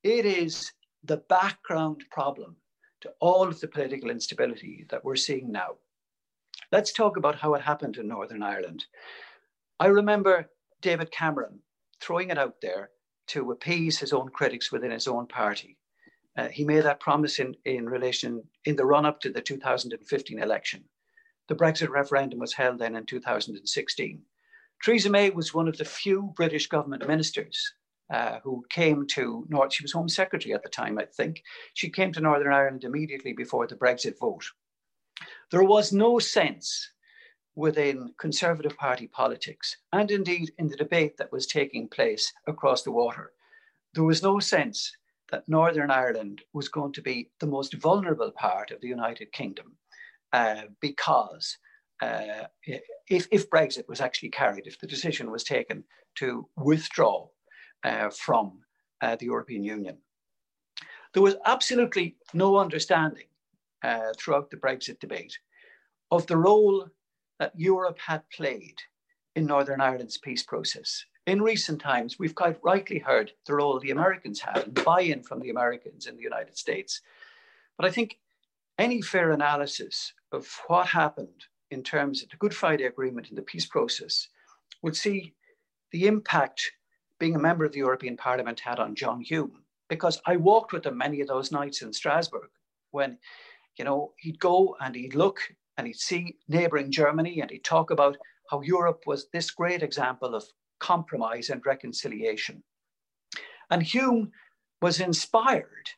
it 0.04 0.26
is 0.26 0.72
the 1.04 1.18
background 1.30 2.04
problem 2.12 2.58
to 3.02 3.12
all 3.20 3.48
of 3.48 3.60
the 3.60 3.68
political 3.68 4.10
instability 4.10 4.86
that 4.90 5.04
we're 5.04 5.16
seeing 5.16 5.52
now. 5.52 5.76
Let's 6.72 6.92
talk 6.92 7.18
about 7.18 7.36
how 7.36 7.54
it 7.54 7.62
happened 7.62 7.98
in 7.98 8.08
Northern 8.08 8.44
Ireland. 8.44 8.86
I 9.80 9.88
remember 9.88 10.50
David 10.82 11.12
Cameron 11.12 11.60
throwing 12.02 12.30
it 12.30 12.38
out 12.38 12.56
there 12.62 12.90
to 13.28 13.52
appease 13.52 14.00
his 14.00 14.14
own 14.14 14.30
critics 14.30 14.72
within 14.72 14.92
his 14.92 15.08
own 15.08 15.28
party. 15.28 15.78
Uh, 16.38 16.48
he 16.48 16.64
made 16.64 16.84
that 16.84 17.00
promise 17.00 17.40
in, 17.40 17.56
in 17.66 17.88
relation 17.88 18.44
in 18.66 18.76
the 18.76 18.86
run 18.86 19.06
up 19.06 19.20
to 19.22 19.32
the 19.32 19.42
2015 19.42 20.40
election. 20.40 20.84
The 21.48 21.56
Brexit 21.56 21.90
referendum 21.90 22.40
was 22.40 22.54
held 22.54 22.80
then 22.80 22.96
in 22.96 23.06
2016. 23.06 24.22
Theresa 24.84 25.10
May 25.10 25.30
was 25.32 25.54
one 25.54 25.68
of 25.68 25.78
the 25.78 25.86
few 25.86 26.34
British 26.36 26.68
government 26.68 27.08
ministers 27.08 27.74
uh, 28.10 28.40
who 28.44 28.64
came 28.70 29.06
to 29.08 29.46
North. 29.50 29.74
She 29.74 29.84
was 29.84 29.92
Home 29.92 30.10
Secretary 30.10 30.54
at 30.54 30.64
the 30.64 30.70
time, 30.70 30.98
I 30.98 31.06
think. 31.06 31.44
She 31.74 31.90
came 31.90 32.12
to 32.14 32.22
Northern 32.22 32.54
Ireland 32.54 32.84
immediately 32.84 33.34
before 33.34 33.68
the 33.68 33.76
Brexit 33.76 34.18
vote. 34.20 34.46
There 35.52 35.64
was 35.64 35.92
no 35.92 36.20
sense 36.20 36.90
within 37.56 38.14
Conservative 38.20 38.78
Party 38.78 39.08
politics, 39.08 39.78
and 39.92 40.12
indeed 40.12 40.52
in 40.60 40.68
the 40.68 40.76
debate 40.76 41.18
that 41.18 41.32
was 41.32 41.48
taking 41.48 41.88
place 41.88 42.32
across 42.48 42.84
the 42.84 42.92
water, 42.92 43.32
there 43.94 44.04
was 44.04 44.22
no 44.22 44.40
sense 44.40 44.92
that 45.32 45.50
Northern 45.50 45.92
Ireland 45.92 46.44
was 46.54 46.70
going 46.70 46.94
to 46.94 47.02
be 47.02 47.32
the 47.40 47.48
most 47.48 47.74
vulnerable 47.74 48.32
part 48.32 48.72
of 48.72 48.80
the 48.80 48.88
United 48.88 49.32
Kingdom 49.32 49.76
uh, 50.34 50.64
because 50.82 51.58
uh, 52.02 52.46
if, 53.10 53.28
if, 53.32 53.50
Brexit 53.50 53.88
was 53.90 54.02
actually 54.02 54.30
carried, 54.30 54.68
if 54.68 54.80
the 54.80 54.88
decision 54.88 55.32
was 55.32 55.44
taken 55.44 55.84
to 56.16 56.48
withdraw 56.56 57.28
from 58.12 58.60
uh, 59.02 59.16
the 59.16 59.26
European 59.26 59.64
Union, 59.64 59.98
there 61.14 61.24
was 61.24 61.36
absolutely 61.46 62.16
no 62.34 62.58
understanding 62.58 63.28
uh, 63.84 64.14
throughout 64.18 64.50
the 64.50 64.58
Brexit 64.58 65.00
debate 65.00 65.38
of 66.12 66.26
the 66.28 66.38
role 66.38 66.88
that 67.40 67.54
Europe 67.56 68.00
had 68.00 68.30
played 68.30 68.80
in 69.36 69.46
Northern 69.46 69.82
Ireland's 69.82 70.18
peace 70.18 70.44
process. 70.44 71.06
In 71.28 71.42
recent 71.42 71.82
times, 71.82 72.18
we've 72.18 72.36
quite 72.36 72.58
rightly 72.64 73.00
heard 73.00 73.32
the 73.46 73.56
role 73.56 73.80
the 73.80 73.92
Americans 73.92 74.40
had 74.40 74.58
and 74.60 74.84
buy 74.86 75.02
in 75.02 75.22
from 75.22 75.40
the 75.40 75.50
Americans 75.50 76.08
in 76.08 76.16
the 76.16 76.24
United 76.24 76.58
States. 76.58 77.02
But 77.78 77.86
I 77.86 77.92
think 77.92 78.20
any 78.78 79.02
fair 79.02 79.32
analysis 79.32 80.14
of 80.32 80.48
what 80.68 80.88
happened 80.88 81.46
in 81.70 81.84
terms 81.84 82.24
of 82.24 82.30
the 82.30 82.38
Good 82.38 82.56
Friday 82.56 82.86
Agreement 82.86 83.30
and 83.30 83.38
the 83.38 83.42
peace 83.42 83.66
process 83.66 84.30
would 84.82 84.96
see 84.96 85.34
the 85.92 86.08
impact 86.08 86.72
being 87.20 87.36
a 87.36 87.40
member 87.40 87.66
of 87.66 87.72
the 87.72 87.80
European 87.80 88.18
Parliament 88.18 88.60
had 88.60 88.80
on 88.80 88.96
John 88.96 89.22
Hume. 89.22 89.64
Because 89.90 90.20
I 90.26 90.36
walked 90.36 90.74
with 90.74 90.86
him 90.86 90.98
many 90.98 91.22
of 91.22 91.28
those 91.28 91.52
nights 91.52 91.82
in 91.82 91.94
Strasbourg 91.94 92.50
when, 92.92 93.18
you 93.78 93.86
know, 93.86 94.14
he'd 94.18 94.40
go 94.40 94.76
and 94.82 94.94
he'd 94.96 95.16
look 95.16 95.40
and 95.78 95.88
he'd 95.88 95.96
see 95.96 96.38
neighboring 96.48 96.92
Germany 96.92 97.40
and 97.42 97.50
he'd 97.50 97.64
talk 97.64 97.92
about 97.92 98.18
how 98.52 98.62
Europe 98.62 99.04
was 99.06 99.28
this 99.32 99.52
great 99.52 99.84
example 99.84 100.36
of 100.36 100.44
compromise 100.80 101.50
and 101.50 101.66
reconciliation. 101.66 102.64
And 103.70 103.82
Hume 103.82 104.32
was 104.82 105.00
inspired 105.00 105.90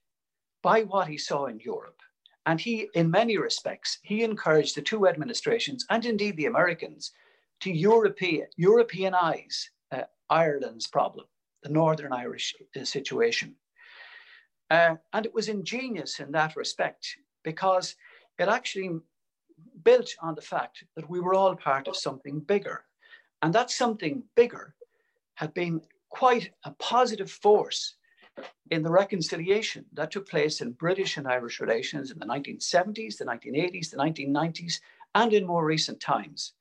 by 0.61 0.83
what 0.83 1.07
he 1.07 1.17
saw 1.17 1.45
in 1.45 1.59
Europe 1.59 1.99
and 2.45 2.59
he, 2.59 2.89
in 2.95 3.11
many 3.11 3.37
respects, 3.37 3.99
he 4.01 4.23
encouraged 4.23 4.75
the 4.75 4.81
two 4.81 5.07
administrations 5.07 5.85
and 5.89 6.05
indeed 6.05 6.37
the 6.37 6.47
Americans 6.47 7.11
to 7.61 7.71
European, 7.71 8.47
Europeanize 8.59 9.69
Ireland's 10.29 10.87
problem, 10.87 11.25
the 11.63 11.69
Northern 11.69 12.13
Irish 12.13 12.55
uh, 12.79 12.83
situation. 12.83 13.55
Uh, 14.69 14.95
and 15.13 15.25
it 15.25 15.33
was 15.33 15.49
ingenious 15.49 16.19
in 16.19 16.31
that 16.31 16.55
respect 16.55 17.17
because 17.43 17.95
it 18.37 18.47
actually 18.47 18.99
built 19.83 20.09
on 20.21 20.35
the 20.35 20.41
fact 20.41 20.83
that 20.95 21.09
we 21.09 21.19
were 21.19 21.33
all 21.33 21.55
part 21.55 21.87
of 21.87 21.95
something 21.95 22.39
bigger. 22.39 22.85
And 23.41 23.53
that 23.55 23.71
something 23.71 24.23
bigger 24.35 24.75
had 25.35 25.53
been 25.53 25.81
quite 26.09 26.51
a 26.65 26.71
positive 26.71 27.31
force 27.31 27.95
in 28.71 28.83
the 28.83 28.91
reconciliation 28.91 29.85
that 29.93 30.11
took 30.11 30.29
place 30.29 30.61
in 30.61 30.71
British 30.73 31.17
and 31.17 31.27
Irish 31.27 31.59
relations 31.59 32.11
in 32.11 32.19
the 32.19 32.25
1970s, 32.25 33.17
the 33.17 33.25
1980s, 33.25 33.89
the 33.89 33.97
1990s, 33.97 34.79
and 35.15 35.33
in 35.33 35.45
more 35.45 35.65
recent 35.65 35.99
times. 35.99 36.53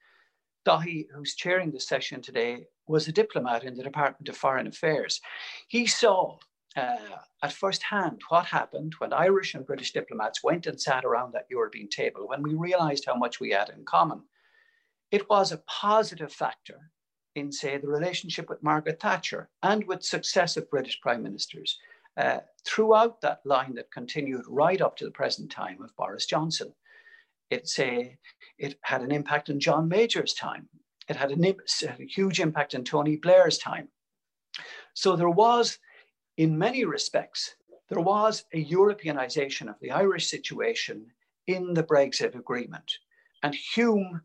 Daithí, 0.68 1.06
who's 1.14 1.34
chairing 1.34 1.70
the 1.70 1.80
session 1.80 2.20
today, 2.20 2.66
was 2.86 3.08
a 3.08 3.12
diplomat 3.12 3.64
in 3.64 3.74
the 3.74 3.82
Department 3.82 4.28
of 4.28 4.36
Foreign 4.36 4.66
Affairs. 4.66 5.18
He 5.68 5.86
saw 5.86 6.36
uh, 6.76 6.96
at 7.42 7.52
first 7.54 7.82
hand 7.82 8.20
what 8.28 8.44
happened 8.44 8.92
when 8.98 9.14
Irish 9.14 9.54
and 9.54 9.64
British 9.64 9.92
diplomats 9.92 10.44
went 10.44 10.66
and 10.66 10.78
sat 10.78 11.06
around 11.06 11.32
that 11.32 11.46
European 11.48 11.88
table 11.88 12.28
when 12.28 12.42
we 12.42 12.54
realized 12.54 13.06
how 13.06 13.14
much 13.14 13.40
we 13.40 13.50
had 13.50 13.70
in 13.70 13.84
common. 13.86 14.20
It 15.10 15.30
was 15.30 15.52
a 15.52 15.62
positive 15.66 16.32
factor 16.32 16.90
in, 17.34 17.50
say, 17.50 17.78
the 17.78 17.88
relationship 17.88 18.50
with 18.50 18.62
Margaret 18.62 19.00
Thatcher 19.00 19.48
and 19.62 19.86
with 19.86 20.04
successive 20.04 20.68
British 20.70 21.00
prime 21.00 21.22
ministers 21.22 21.78
uh, 22.18 22.40
throughout 22.66 23.22
that 23.22 23.40
line 23.46 23.74
that 23.76 23.90
continued 23.90 24.44
right 24.46 24.82
up 24.82 24.98
to 24.98 25.06
the 25.06 25.10
present 25.12 25.50
time 25.50 25.80
of 25.82 25.96
Boris 25.96 26.26
Johnson. 26.26 26.74
It's 27.50 27.78
a, 27.78 28.16
it 28.58 28.78
had 28.82 29.02
an 29.02 29.12
impact 29.12 29.50
on 29.50 29.60
John 29.60 29.88
Major's 29.88 30.34
time. 30.34 30.68
It 31.08 31.16
had, 31.16 31.30
an, 31.30 31.44
a 31.44 32.04
huge 32.04 32.40
impact 32.40 32.74
on 32.74 32.84
Tony 32.84 33.16
Blair's 33.16 33.58
time. 33.58 33.88
So 34.94 35.16
there 35.16 35.30
was, 35.30 35.78
in 36.36 36.58
many 36.58 36.84
respects, 36.84 37.54
there 37.88 38.02
was 38.02 38.44
a 38.52 38.62
Europeanization 38.64 39.68
of 39.68 39.76
the 39.80 39.90
Irish 39.90 40.28
situation 40.28 41.06
in 41.46 41.72
the 41.72 41.82
Brexit 41.82 42.34
agreement. 42.34 42.92
And 43.42 43.54
Hume, 43.54 44.20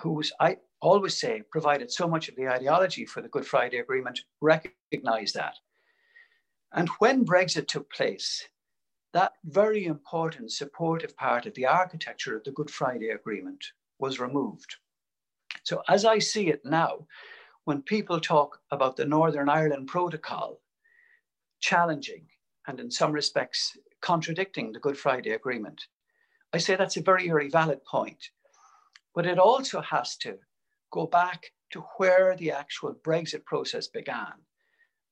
who's 0.00 0.32
I 0.40 0.56
always 0.80 1.18
say 1.18 1.42
provided 1.50 1.90
so 1.90 2.06
much 2.08 2.28
of 2.28 2.36
the 2.36 2.48
ideology 2.48 3.04
for 3.04 3.20
the 3.20 3.28
Good 3.28 3.46
Friday 3.46 3.78
Agreement, 3.78 4.20
recognized 4.40 5.34
that. 5.34 5.54
And 6.72 6.88
when 6.98 7.24
Brexit 7.24 7.68
took 7.68 7.90
place, 7.92 8.46
that 9.14 9.34
very 9.44 9.86
important 9.86 10.50
supportive 10.50 11.16
part 11.16 11.46
of 11.46 11.54
the 11.54 11.64
architecture 11.64 12.36
of 12.36 12.42
the 12.42 12.50
Good 12.50 12.68
Friday 12.68 13.10
Agreement 13.10 13.64
was 14.00 14.18
removed. 14.18 14.74
So, 15.62 15.82
as 15.88 16.04
I 16.04 16.18
see 16.18 16.48
it 16.48 16.64
now, 16.64 17.06
when 17.64 17.80
people 17.82 18.20
talk 18.20 18.58
about 18.72 18.96
the 18.96 19.04
Northern 19.04 19.48
Ireland 19.48 19.86
Protocol 19.86 20.60
challenging 21.60 22.26
and, 22.66 22.80
in 22.80 22.90
some 22.90 23.12
respects, 23.12 23.78
contradicting 24.00 24.72
the 24.72 24.80
Good 24.80 24.98
Friday 24.98 25.30
Agreement, 25.30 25.80
I 26.52 26.58
say 26.58 26.74
that's 26.74 26.96
a 26.96 27.02
very, 27.02 27.28
very 27.28 27.48
valid 27.48 27.84
point. 27.84 28.30
But 29.14 29.26
it 29.26 29.38
also 29.38 29.80
has 29.80 30.16
to 30.18 30.38
go 30.90 31.06
back 31.06 31.52
to 31.70 31.84
where 31.98 32.34
the 32.36 32.50
actual 32.50 32.94
Brexit 32.94 33.44
process 33.44 33.86
began. 33.86 34.34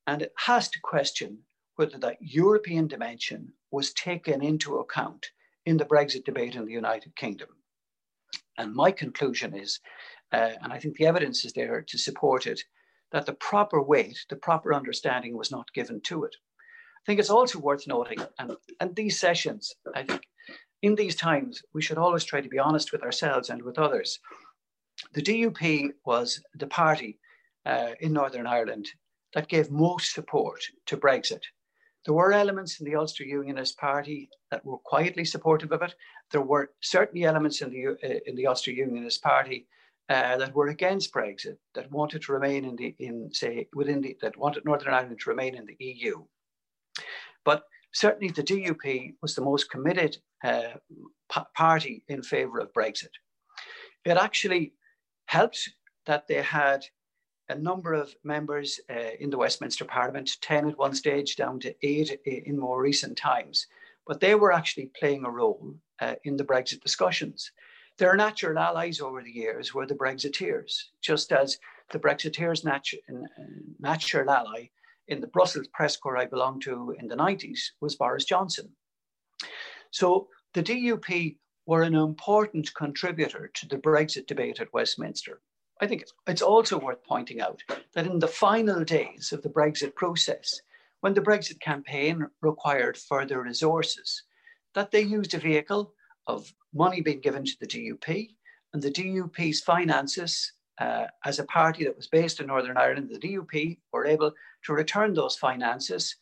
And 0.09 0.23
it 0.23 0.33
has 0.39 0.69
to 0.71 0.81
question 0.83 1.39
whether 1.77 1.99
that 1.99 2.17
European 2.21 2.89
dimension 2.89 3.53
was 3.73 3.93
taken 3.95 4.43
into 4.43 4.77
account 4.77 5.27
in 5.67 5.77
the 5.77 5.85
Brexit 5.85 6.25
debate 6.25 6.55
in 6.55 6.67
the 6.67 6.73
United 6.73 7.17
Kingdom. 7.17 7.49
And 8.59 8.75
my 8.75 8.93
conclusion 8.93 9.57
is, 9.57 9.81
uh, 10.33 10.53
and 10.63 10.73
I 10.73 10.79
think 10.79 10.97
the 10.97 11.07
evidence 11.07 11.45
is 11.45 11.53
there 11.53 11.83
to 11.89 11.99
support 11.99 12.47
it, 12.47 12.61
that 13.11 13.27
the 13.27 13.35
proper 13.35 13.83
weight, 13.83 14.19
the 14.29 14.37
proper 14.37 14.75
understanding 14.75 15.37
was 15.37 15.51
not 15.51 15.73
given 15.75 16.01
to 16.03 16.25
it. 16.25 16.35
I 16.35 17.03
think 17.07 17.19
it's 17.19 17.31
also 17.31 17.59
worth 17.59 17.87
noting, 17.87 18.19
and, 18.39 18.57
and 18.81 18.95
these 18.95 19.19
sessions, 19.19 19.75
I 19.95 20.05
think 20.05 20.23
in 20.83 20.95
these 20.95 21.17
times, 21.17 21.63
we 21.73 21.83
should 21.83 21.99
always 21.99 22.25
try 22.25 22.41
to 22.41 22.49
be 22.49 22.59
honest 22.59 22.93
with 22.93 23.03
ourselves 23.03 23.51
and 23.51 23.63
with 23.63 23.79
others. 23.79 24.19
The 25.15 25.23
DUP 25.23 25.91
was 26.05 26.43
the 26.55 26.67
party 26.67 27.19
uh, 27.65 27.91
in 28.01 28.13
Northern 28.13 28.47
Ireland 28.47 28.89
that 29.35 29.49
gave 29.49 29.71
most 29.71 30.13
support 30.13 30.61
to 30.87 30.97
Brexit 30.97 31.43
there 32.05 32.15
were 32.15 32.33
elements 32.33 32.81
in 32.81 32.87
the 32.87 32.97
Ulster 32.97 33.25
Unionist 33.25 33.79
Party 33.79 34.29
that 34.51 34.65
were 34.65 34.79
quietly 34.79 35.25
supportive 35.25 35.73
of 35.73 35.83
it. 35.83 35.95
There 36.31 36.43
were 36.43 36.73
certainly 36.81 37.25
elements 37.25 37.63
in 37.63 37.71
the 37.71 37.89
uh, 37.89 38.19
in 38.27 38.35
the 38.35 38.47
Ulster 38.47 38.73
Unionist 38.73 39.23
Party 39.23 39.69
uh, 40.09 40.37
that 40.37 40.55
were 40.55 40.69
against 40.69 41.15
Brexit, 41.15 41.59
that 41.75 41.91
wanted 41.91 42.23
to 42.23 42.33
remain 42.33 42.65
in 42.65 42.77
the 42.77 42.95
in 42.99 43.33
say 43.33 43.69
within 43.75 44.01
the 44.01 44.17
that 44.21 44.37
wanted 44.37 44.65
Northern 44.65 44.93
Ireland 44.93 45.21
to 45.21 45.31
remain 45.31 45.55
in 45.55 45.67
the 45.67 45.77
EU. 45.79 46.25
But 47.45 47.65
certainly 47.93 48.33
the 48.33 48.43
DUP 48.43 49.15
was 49.23 49.35
the 49.35 49.43
most 49.43 49.71
committed 49.71 50.17
uh, 50.45 50.75
party 51.55 52.05
in 52.09 52.23
favour 52.23 52.59
of 52.59 52.73
Brexit. 52.73 53.15
It 54.05 54.17
actually 54.17 54.75
helped 55.27 55.71
that 56.07 56.27
they 56.27 56.43
had 56.43 56.85
a 57.53 57.59
number 57.59 57.93
of 57.95 58.15
members 58.25 58.81
uh, 58.91 59.11
in 59.21 59.31
the 59.31 59.39
Westminster 59.39 59.85
Parliament, 59.85 60.39
10 60.41 60.71
at 60.71 60.79
one 60.79 60.95
stage, 60.95 61.37
down 61.37 61.61
to 61.61 61.75
eight 61.83 62.21
in 62.25 62.59
more 62.59 62.81
recent 62.81 63.17
times. 63.17 63.67
But 64.07 64.21
they 64.21 64.35
were 64.35 64.53
actually 64.53 64.91
playing 64.99 65.25
a 65.25 65.31
role 65.31 65.75
uh, 66.01 66.15
in 66.25 66.37
the 66.37 66.45
Brexit 66.45 66.81
discussions. 66.81 67.53
Their 67.99 68.17
natural 68.17 68.59
allies 68.59 69.01
over 69.01 69.23
the 69.23 69.31
years 69.31 69.75
were 69.75 69.87
the 69.87 69.95
Brexiteers, 69.95 70.85
just 71.01 71.31
as 71.31 71.59
the 71.91 71.99
Brexiteers' 71.99 72.65
natu- 72.65 72.99
uh, 73.09 73.43
natural 73.79 74.31
ally 74.31 74.71
in 75.09 75.21
the 75.21 75.27
Brussels 75.27 75.69
press 75.69 75.97
corps 75.97 76.17
I 76.17 76.25
belonged 76.25 76.63
to 76.63 76.97
in 76.99 77.07
the 77.07 77.17
90s 77.17 77.61
was 77.81 77.97
Boris 77.97 78.25
Johnson. 78.25 78.71
So 79.91 80.29
the 80.55 80.63
DUP 80.63 81.37
were 81.67 81.83
an 81.83 81.95
important 81.95 82.75
contributor 82.75 83.51
to 83.55 83.69
the 83.69 83.77
Brexit 83.77 84.27
debate 84.27 84.61
at 84.61 84.73
Westminster. 84.73 85.41
I 85.83 85.89
think 85.89 86.05
it's 86.29 86.43
also 86.43 86.79
worth 86.79 87.03
pointing 87.03 87.41
out 87.41 87.61
that 87.95 88.07
in 88.07 88.21
the 88.21 88.29
final 88.29 88.85
days 88.85 89.33
of 89.33 89.43
the 89.43 89.49
Brexit 89.49 89.97
process, 89.97 90.61
when 91.01 91.13
the 91.13 91.21
Brexit 91.21 91.59
campaign 91.59 92.29
required 92.41 92.97
further 92.97 93.43
resources, 93.43 94.23
that 94.75 94.93
they 94.93 95.01
used 95.01 95.35
a 95.35 95.39
vehicle 95.39 95.93
of 96.29 96.55
money 96.73 97.01
being 97.01 97.21
given 97.21 97.45
to 97.45 97.53
the 97.61 97.67
DUP 97.67 98.29
and 98.73 98.81
the 98.81 98.93
DUP's 98.93 99.61
finances 99.61 100.53
uh, 100.79 101.07
as 101.25 101.41
a 101.41 101.45
party 101.45 101.83
that 101.83 101.97
was 101.97 102.07
based 102.07 102.39
in 102.39 102.47
Northern 102.47 102.77
Ireland, 102.77 103.11
the 103.11 103.19
DUP 103.19 103.79
were 103.93 104.07
able 104.07 104.33
to 104.65 104.73
return 104.73 105.15
those 105.15 105.35
finances 105.35 106.15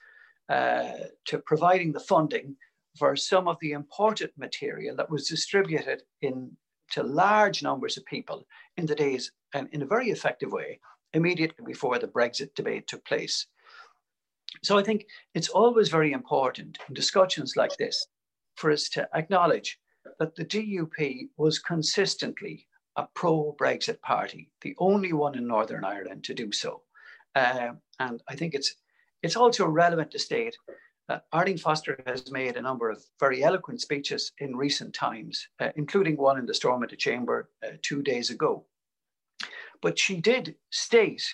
uh, 0.49 0.93
to 1.27 1.39
providing 1.39 1.93
the 1.93 2.01
funding 2.01 2.57
for 2.99 3.15
some 3.15 3.47
of 3.47 3.59
the 3.61 3.73
important 3.73 4.33
material 4.39 4.97
that 4.97 5.11
was 5.11 5.29
distributed 5.29 6.03
in 6.23 6.57
to 6.91 7.03
large 7.03 7.63
numbers 7.63 7.97
of 7.97 8.05
people 8.05 8.47
in 8.77 8.87
the 8.87 8.95
days 8.95 9.33
and 9.55 9.69
in 9.73 9.83
a 9.83 9.87
very 9.87 10.11
effective 10.11 10.53
way 10.53 10.81
immediately 11.13 11.65
before 11.65 11.99
the 11.99 12.07
Brexit 12.07 12.55
debate 12.55 12.87
took 12.87 13.05
place. 13.05 13.47
So 14.63 14.79
I 14.79 14.83
think 14.83 15.07
it's 15.35 15.49
always 15.49 15.89
very 15.89 16.13
important 16.13 16.79
in 16.89 16.95
discussions 16.95 17.57
like 17.57 17.77
this 17.77 18.07
for 18.57 18.71
us 18.71 18.89
to 18.91 19.09
acknowledge 19.15 19.79
that 20.19 20.35
the 20.35 20.45
DUP 20.45 21.29
was 21.37 21.59
consistently 21.59 22.67
a 22.97 23.07
pro 23.15 23.57
Brexit 23.61 24.01
party, 24.01 24.51
the 24.61 24.75
only 24.79 25.13
one 25.13 25.37
in 25.37 25.47
Northern 25.47 25.85
Ireland 25.85 26.25
to 26.25 26.35
do 26.35 26.53
so. 26.53 26.83
Uh, 27.35 27.73
and 28.01 28.23
I 28.29 28.35
think 28.35 28.55
it's, 28.55 28.75
it's 29.23 29.37
also 29.37 29.67
relevant 29.67 30.11
to 30.13 30.19
state 30.19 30.57
that 31.11 31.25
Arlene 31.33 31.59
Foster 31.59 32.01
has 32.07 32.31
made 32.31 32.57
a 32.57 32.63
number 32.63 32.89
of 32.89 33.03
very 33.19 33.43
eloquent 33.43 33.81
speeches 33.81 34.31
in 34.39 34.55
recent 34.55 34.95
times, 34.95 35.45
uh, 35.59 35.71
including 35.75 36.17
one 36.17 36.39
in 36.39 36.47
the 36.47 36.55
Stormont 36.55 36.97
Chamber 36.99 37.51
uh, 37.65 37.71
two 37.83 38.01
days 38.01 38.31
ago. 38.31 38.65
But 39.83 39.99
she 39.99 40.21
did 40.21 40.55
state 40.71 41.25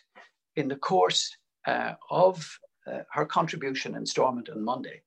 in 0.56 0.66
the 0.68 0.76
course 0.76 1.30
uh, 1.66 1.92
of 2.10 2.58
uh, 2.90 3.00
her 3.12 3.26
contribution 3.26 3.96
in 3.96 4.06
Stormont 4.06 4.48
on 4.48 4.64
Monday 4.64 5.02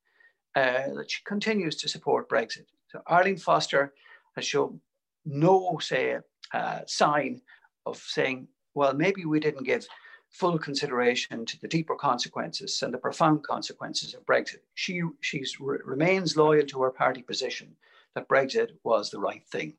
uh, 0.55 0.93
that 0.97 1.09
she 1.09 1.23
continues 1.25 1.75
to 1.77 1.89
support 1.89 2.29
Brexit. 2.29 2.67
So 2.89 3.01
Arlene 3.07 3.37
Foster 3.37 3.95
has 4.35 4.45
shown 4.45 4.79
no, 5.25 5.79
say, 5.81 6.17
uh, 6.53 6.79
sign 6.85 7.41
of 7.87 7.97
saying, 7.97 8.47
well, 8.75 8.93
maybe 8.93 9.25
we 9.25 9.39
didn't 9.39 9.63
give 9.63 9.87
full 10.29 10.59
consideration 10.59 11.45
to 11.45 11.59
the 11.59 11.67
deeper 11.67 11.95
consequences 11.95 12.81
and 12.81 12.93
the 12.93 12.97
profound 12.97 13.43
consequences 13.43 14.13
of 14.13 14.25
Brexit. 14.25 14.61
She 14.75 15.01
she's, 15.21 15.59
re- 15.59 15.79
remains 15.83 16.37
loyal 16.37 16.65
to 16.67 16.81
her 16.81 16.91
party 16.91 17.21
position 17.21 17.75
that 18.15 18.29
Brexit 18.29 18.69
was 18.83 19.09
the 19.09 19.19
right 19.19 19.45
thing. 19.47 19.73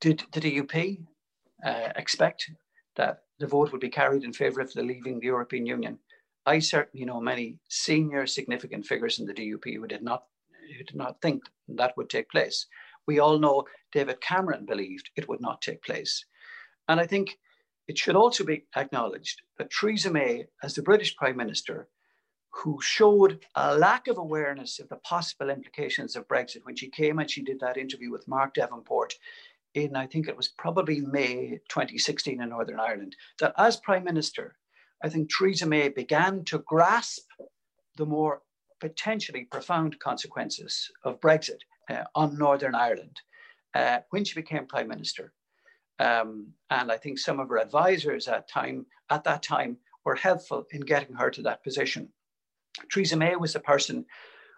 Did 0.00 0.24
the 0.32 0.40
DUP 0.40 0.98
uh, 1.64 1.92
expect 1.96 2.50
that 2.96 3.24
the 3.38 3.46
vote 3.46 3.72
would 3.72 3.80
be 3.80 3.88
carried 3.90 4.24
in 4.24 4.32
favour 4.32 4.60
of 4.62 4.72
the 4.72 4.82
leaving 4.82 5.20
the 5.20 5.26
European 5.26 5.66
Union? 5.66 5.98
I 6.46 6.58
certainly 6.58 7.04
know 7.04 7.20
many 7.20 7.58
senior 7.68 8.26
significant 8.26 8.86
figures 8.86 9.18
in 9.18 9.26
the 9.26 9.34
DUP 9.34 9.76
who 9.76 9.86
did 9.86 10.02
not 10.02 10.24
who 10.78 10.84
did 10.84 10.96
not 10.96 11.20
think 11.20 11.42
that 11.68 11.96
would 11.96 12.08
take 12.08 12.30
place. 12.30 12.66
We 13.06 13.18
all 13.18 13.38
know 13.38 13.64
David 13.92 14.20
Cameron 14.20 14.66
believed 14.66 15.10
it 15.16 15.28
would 15.28 15.40
not 15.40 15.60
take 15.60 15.82
place. 15.82 16.24
And 16.88 17.00
I 17.00 17.06
think 17.06 17.38
it 17.90 17.98
should 17.98 18.14
also 18.14 18.44
be 18.44 18.66
acknowledged 18.76 19.42
that 19.58 19.72
Theresa 19.72 20.12
May, 20.12 20.44
as 20.62 20.76
the 20.76 20.82
British 20.82 21.16
Prime 21.16 21.36
Minister, 21.36 21.88
who 22.50 22.78
showed 22.80 23.44
a 23.56 23.76
lack 23.76 24.06
of 24.06 24.16
awareness 24.16 24.78
of 24.78 24.88
the 24.88 24.98
possible 24.98 25.50
implications 25.50 26.14
of 26.14 26.28
Brexit 26.28 26.60
when 26.62 26.76
she 26.76 26.88
came 26.88 27.18
and 27.18 27.28
she 27.28 27.42
did 27.42 27.58
that 27.58 27.76
interview 27.76 28.12
with 28.12 28.28
Mark 28.28 28.54
Devenport 28.54 29.14
in, 29.74 29.96
I 29.96 30.06
think 30.06 30.28
it 30.28 30.36
was 30.36 30.46
probably 30.46 31.00
May 31.00 31.58
2016 31.68 32.40
in 32.40 32.48
Northern 32.50 32.78
Ireland, 32.78 33.16
that 33.40 33.54
as 33.58 33.76
Prime 33.78 34.04
Minister, 34.04 34.54
I 35.02 35.08
think 35.08 35.28
Theresa 35.28 35.66
May 35.66 35.88
began 35.88 36.44
to 36.44 36.58
grasp 36.58 37.26
the 37.96 38.06
more 38.06 38.42
potentially 38.78 39.48
profound 39.50 39.98
consequences 39.98 40.88
of 41.02 41.20
Brexit 41.20 41.62
uh, 41.90 42.04
on 42.14 42.38
Northern 42.38 42.76
Ireland 42.76 43.20
uh, 43.74 43.98
when 44.10 44.24
she 44.24 44.40
became 44.40 44.66
Prime 44.66 44.86
Minister. 44.86 45.32
Um, 46.00 46.54
and 46.70 46.90
I 46.90 46.96
think 46.96 47.18
some 47.18 47.38
of 47.38 47.48
her 47.50 47.58
advisors 47.58 48.26
at 48.26 48.48
time 48.48 48.86
at 49.10 49.22
that 49.24 49.42
time 49.42 49.76
were 50.04 50.14
helpful 50.14 50.64
in 50.72 50.80
getting 50.80 51.14
her 51.14 51.30
to 51.30 51.42
that 51.42 51.62
position. 51.62 52.08
Theresa 52.90 53.16
May 53.16 53.36
was 53.36 53.52
the 53.52 53.60
person 53.60 54.06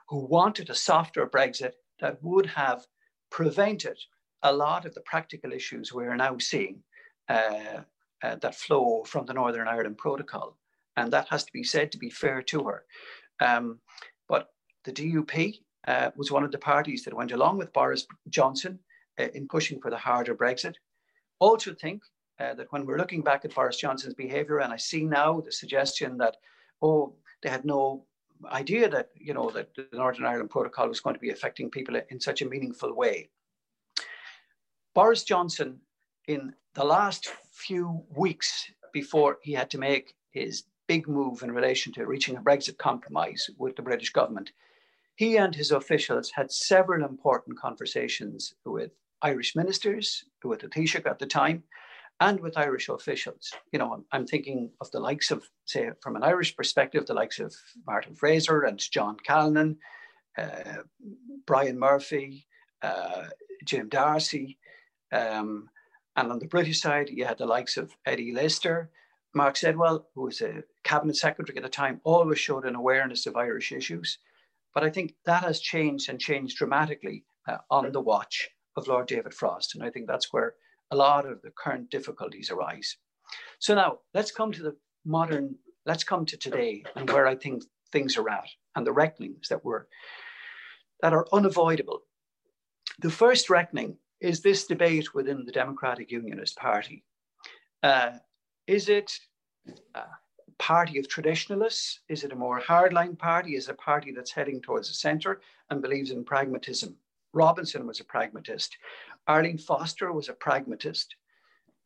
who 0.09 0.27
wanted 0.27 0.71
a 0.71 0.75
softer 0.75 1.27
Brexit 1.27 1.73
that 2.01 2.23
would 2.23 2.47
have 2.47 2.87
prevented 3.31 3.99
a 4.45 4.53
lot 4.53 4.87
of 4.87 4.95
the 4.95 5.01
practical 5.01 5.53
issues 5.53 5.93
we're 5.93 6.15
now 6.15 6.37
seeing 6.39 6.83
uh, 7.29 7.81
uh, 8.23 8.37
that 8.37 8.55
flow 8.55 9.03
from 9.05 9.27
the 9.27 9.35
Northern 9.35 9.67
Ireland 9.67 9.99
Protocol. 9.99 10.57
And 10.97 11.13
that 11.13 11.29
has 11.31 11.45
to 11.45 11.53
be 11.53 11.65
said 11.65 11.91
to 11.93 11.99
be 11.99 12.11
fair 12.11 12.43
to 12.43 12.65
her. 12.65 12.85
Um, 13.41 13.81
but 14.29 14.49
the 14.85 14.93
DUP 14.93 15.61
uh, 15.89 16.11
was 16.17 16.31
one 16.31 16.45
of 16.45 16.53
the 16.53 16.59
parties 16.59 17.03
that 17.05 17.15
went 17.15 17.33
along 17.33 17.59
with 17.59 17.73
Boris 17.73 18.07
Johnson 18.29 18.79
uh, 19.19 19.29
in 19.35 19.49
pushing 19.49 19.81
for 19.81 19.91
the 19.91 19.97
harder 19.97 20.35
Brexit. 20.37 20.75
Also, 21.39 21.75
think 21.75 22.03
uh, 22.39 22.55
that 22.55 22.71
when 22.71 22.87
we're 22.87 22.99
looking 22.99 23.23
back 23.23 23.45
at 23.45 23.55
Boris 23.55 23.77
Johnson's 23.77 24.15
behaviour, 24.15 24.59
and 24.59 24.73
I 24.73 24.77
see 24.77 25.05
now 25.05 25.41
the 25.41 25.53
suggestion 25.53 26.19
that, 26.19 26.37
oh, 26.81 27.15
they 27.43 27.49
had 27.49 27.65
no 27.65 28.07
idea 28.51 28.89
that 28.89 29.11
you 29.15 29.35
know 29.35 29.51
that 29.51 29.75
the 29.75 29.87
Northern 29.93 30.27
Ireland 30.27 30.51
Protocol 30.51 30.89
was 30.89 31.01
going 31.01 31.15
to 31.15 31.21
be 31.21 31.31
affecting 31.31 31.71
people 31.71 32.01
in 32.11 32.21
such 32.21 32.43
a 32.43 32.49
meaningful 32.49 32.95
way. 32.95 33.29
Boris 34.95 35.25
Johnson, 35.25 35.81
in 36.27 36.55
the 36.75 36.85
last 36.85 37.29
few 37.53 38.05
weeks 38.17 38.71
before 38.93 39.39
he 39.43 39.53
had 39.53 39.71
to 39.71 39.79
make 39.79 40.15
his 40.31 40.65
big 40.87 41.09
move 41.09 41.43
in 41.43 41.53
relation 41.53 41.93
to 41.93 42.07
reaching 42.07 42.37
a 42.37 42.43
Brexit 42.43 42.79
compromise 42.79 43.49
with 43.57 43.77
the 43.77 43.83
British 43.83 44.11
government, 44.11 44.53
he 45.17 45.37
and 45.37 45.55
his 45.55 45.71
officials 45.71 46.31
had 46.31 46.51
several 46.51 47.05
important 47.05 47.59
conversations 47.59 48.55
with 48.65 48.91
Irish 49.23 49.55
ministers, 49.57 50.25
with 50.45 50.61
the 50.61 50.69
Taoiseach 50.69 51.07
at 51.07 51.19
the 51.19 51.27
time, 51.27 51.63
and 52.21 52.41
with 52.41 52.57
Irish 52.57 52.89
officials. 52.89 53.53
You 53.73 53.79
know, 53.79 54.05
I'm 54.13 54.27
thinking 54.27 54.71
of 54.81 54.91
the 54.91 55.01
likes 55.01 55.31
of, 55.31 55.45
say, 55.65 55.91
from 56.01 56.17
an 56.17 56.23
Irish 56.23 56.57
perspective, 56.57 57.07
the 57.07 57.15
likes 57.15 57.39
of 57.41 57.55
Martin 57.87 58.15
Fraser 58.15 58.63
and 58.63 58.79
John 58.79 59.17
Callan, 59.27 59.79
uh, 60.39 60.83
Brian 61.47 61.79
Murphy, 61.79 62.47
uh, 62.83 63.27
Jim 63.65 63.89
Darcy. 63.89 64.59
Um, 65.13 65.69
and 66.17 66.31
on 66.31 66.39
the 66.39 66.47
British 66.47 66.81
side, 66.81 67.11
you 67.11 67.25
had 67.25 67.39
the 67.39 67.47
likes 67.47 67.77
of 67.77 67.97
Eddie 68.07 68.33
Lister. 68.33 68.91
Mark 69.35 69.55
Sedwill, 69.55 70.05
who 70.15 70.23
was 70.23 70.43
a 70.43 70.63
cabinet 70.85 71.17
secretary 71.17 71.57
at 71.57 71.63
the 71.63 71.69
time, 71.69 72.01
always 72.05 72.39
showed 72.39 72.67
an 72.67 72.75
awareness 72.75 73.27
of 73.27 73.37
Irish 73.37 73.73
issues. 73.73 74.19
But 74.75 74.85
I 74.85 74.91
think 74.91 75.15
that 75.25 75.43
has 75.43 75.61
changed 75.61 76.09
and 76.09 76.21
changed 76.21 76.59
dramatically 76.59 77.25
uh, 77.49 77.59
on 77.71 77.91
the 77.93 78.01
watch 78.01 78.51
of 78.77 78.89
Lord 78.89 79.07
David 79.07 79.35
Frost. 79.35 79.75
And 79.75 79.85
I 79.85 79.91
think 79.91 80.07
that's 80.07 80.33
where 80.33 80.55
a 80.91 80.97
lot 80.97 81.27
of 81.27 81.41
the 81.43 81.51
current 81.51 81.91
difficulties 81.91 82.51
arise. 82.51 82.97
So 83.59 83.75
now 83.75 83.99
let's 84.15 84.31
come 84.31 84.53
to 84.53 84.63
the 84.63 84.77
modern, 85.05 85.57
let's 85.87 86.05
come 86.05 86.27
to 86.27 86.37
today 86.37 86.85
and 86.97 87.09
where 87.11 87.27
I 87.27 87.35
think 87.35 87.63
things 87.91 88.17
are 88.17 88.29
at 88.29 88.49
and 88.77 88.87
the 88.87 88.93
reckonings 88.93 89.49
that 89.49 89.65
were 89.65 89.89
that 91.01 91.13
are 91.13 91.27
unavoidable. 91.33 92.03
The 93.01 93.11
first 93.11 93.51
reckoning 93.51 93.97
is 94.21 94.41
this 94.41 94.67
debate 94.67 95.15
within 95.15 95.45
the 95.45 95.51
Democratic 95.51 96.13
Unionist 96.13 96.57
Party. 96.57 97.05
Uh, 97.83 98.13
is 98.69 98.89
it 98.89 99.13
a 99.97 100.03
party 100.59 101.01
of 101.01 101.09
traditionalists? 101.09 102.01
Is 102.09 102.23
it 102.23 102.33
a 102.33 102.37
more 102.37 102.61
hardline 102.61 103.19
party? 103.19 103.57
Is 103.57 103.69
it 103.69 103.73
a 103.73 103.75
party 103.75 104.13
that's 104.13 104.31
heading 104.31 104.61
towards 104.61 104.89
the 104.89 104.95
centre 104.95 105.41
and 105.71 105.83
believes 105.83 106.13
in 106.13 106.25
pragmatism? 106.25 106.97
Robinson 107.33 107.87
was 107.87 108.01
a 108.01 108.05
pragmatist. 108.05 108.77
Arlene 109.27 109.59
Foster 109.59 110.13
was 110.13 110.29
a 110.29 110.35
pragmatist. 110.35 111.15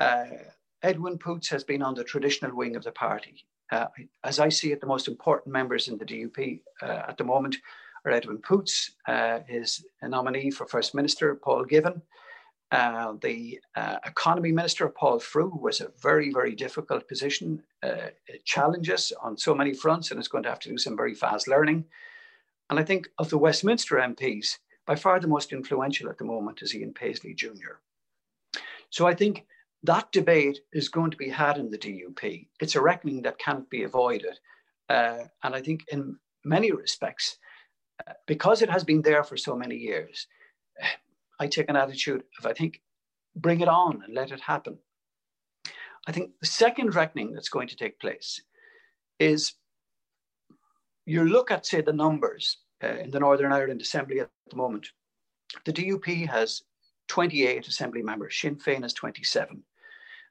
Uh, 0.00 0.24
Edwin 0.82 1.18
Poots 1.18 1.48
has 1.48 1.64
been 1.64 1.82
on 1.82 1.94
the 1.94 2.04
traditional 2.04 2.54
wing 2.56 2.76
of 2.76 2.84
the 2.84 2.92
party. 2.92 3.46
Uh, 3.72 3.86
as 4.24 4.38
I 4.38 4.48
see 4.48 4.72
it, 4.72 4.80
the 4.80 4.86
most 4.86 5.08
important 5.08 5.52
members 5.52 5.88
in 5.88 5.98
the 5.98 6.04
DUP 6.04 6.60
uh, 6.82 7.02
at 7.08 7.16
the 7.16 7.24
moment 7.24 7.56
are 8.04 8.12
Edwin 8.12 8.38
Poots, 8.38 8.92
uh, 9.08 9.40
his 9.48 9.84
nominee 10.02 10.50
for 10.50 10.66
First 10.66 10.94
Minister, 10.94 11.34
Paul 11.34 11.64
Givan. 11.64 12.02
Uh, 12.72 13.14
the 13.20 13.60
uh, 13.76 13.96
economy 14.04 14.50
minister, 14.50 14.88
Paul 14.88 15.20
Frew, 15.20 15.56
was 15.60 15.80
a 15.80 15.92
very, 16.02 16.32
very 16.32 16.54
difficult 16.54 17.08
position. 17.08 17.62
it 17.82 18.44
challenges 18.44 19.12
on 19.22 19.36
so 19.36 19.54
many 19.54 19.72
fronts 19.72 20.10
and 20.10 20.20
is 20.20 20.28
going 20.28 20.42
to 20.42 20.50
have 20.50 20.58
to 20.60 20.68
do 20.68 20.78
some 20.78 20.96
very 20.96 21.14
fast 21.14 21.48
learning. 21.48 21.84
And 22.68 22.78
I 22.78 22.82
think 22.82 23.08
of 23.18 23.30
the 23.30 23.38
Westminster 23.38 23.96
MPs, 23.96 24.58
by 24.86 24.94
far 24.94 25.18
the 25.20 25.28
most 25.28 25.52
influential 25.52 26.08
at 26.08 26.18
the 26.18 26.24
moment 26.24 26.62
is 26.62 26.74
Ian 26.74 26.94
Paisley 26.94 27.34
Jr. 27.34 27.80
So 28.90 29.06
I 29.06 29.14
think 29.14 29.46
that 29.82 30.10
debate 30.12 30.60
is 30.72 30.88
going 30.88 31.10
to 31.10 31.16
be 31.16 31.28
had 31.28 31.58
in 31.58 31.70
the 31.70 31.78
DUP. 31.78 32.46
It's 32.60 32.76
a 32.76 32.80
reckoning 32.80 33.22
that 33.22 33.38
can't 33.38 33.68
be 33.68 33.82
avoided. 33.82 34.38
Uh, 34.88 35.24
and 35.42 35.54
I 35.54 35.60
think 35.60 35.84
in 35.88 36.16
many 36.44 36.72
respects, 36.72 37.38
uh, 38.06 38.12
because 38.26 38.62
it 38.62 38.70
has 38.70 38.84
been 38.84 39.02
there 39.02 39.24
for 39.24 39.36
so 39.36 39.56
many 39.56 39.76
years, 39.76 40.26
I 41.40 41.46
take 41.46 41.68
an 41.68 41.76
attitude 41.76 42.22
of, 42.38 42.46
I 42.46 42.52
think, 42.52 42.80
bring 43.34 43.60
it 43.60 43.68
on 43.68 44.02
and 44.04 44.14
let 44.14 44.32
it 44.32 44.40
happen. 44.40 44.78
I 46.06 46.12
think 46.12 46.30
the 46.40 46.46
second 46.46 46.94
reckoning 46.94 47.32
that's 47.32 47.48
going 47.48 47.68
to 47.68 47.76
take 47.76 48.00
place 48.00 48.40
is 49.18 49.54
you 51.04 51.24
look 51.24 51.50
at, 51.50 51.66
say, 51.66 51.80
the 51.80 51.92
numbers 51.92 52.58
uh, 52.58 52.65
in 52.82 53.10
the 53.10 53.20
Northern 53.20 53.52
Ireland 53.52 53.80
Assembly 53.80 54.20
at 54.20 54.30
the 54.50 54.56
moment. 54.56 54.88
The 55.64 55.72
DUP 55.72 56.28
has 56.28 56.62
28 57.08 57.66
assembly 57.68 58.02
members, 58.02 58.38
Sinn 58.38 58.56
Féin 58.56 58.82
has 58.82 58.92
27. 58.92 59.62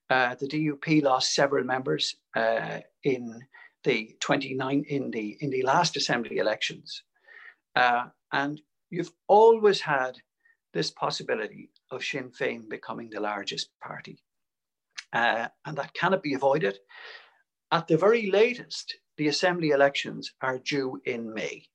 Uh, 0.09 0.35
the 0.35 0.47
DUP 0.47 1.01
lost 1.03 1.33
several 1.33 1.63
members 1.63 2.15
uh, 2.35 2.79
in 3.03 3.41
the 3.83 4.15
29 4.19 4.83
in 4.87 5.11
the 5.11 5.37
in 5.41 5.49
the 5.49 5.63
last 5.63 5.95
assembly 5.95 6.37
elections, 6.37 7.03
uh, 7.75 8.05
and 8.31 8.61
you've 8.89 9.11
always 9.27 9.81
had 9.81 10.17
this 10.73 10.91
possibility 10.91 11.71
of 11.91 12.03
Sinn 12.03 12.29
Féin 12.29 12.69
becoming 12.69 13.09
the 13.09 13.19
largest 13.19 13.69
party, 13.81 14.19
uh, 15.13 15.47
and 15.65 15.77
that 15.77 15.93
cannot 15.93 16.21
be 16.21 16.33
avoided. 16.33 16.77
At 17.71 17.87
the 17.87 17.97
very 17.97 18.29
latest, 18.29 18.95
the 19.17 19.27
assembly 19.27 19.69
elections 19.69 20.33
are 20.41 20.59
due 20.59 21.01
in 21.05 21.33
May. 21.33 21.67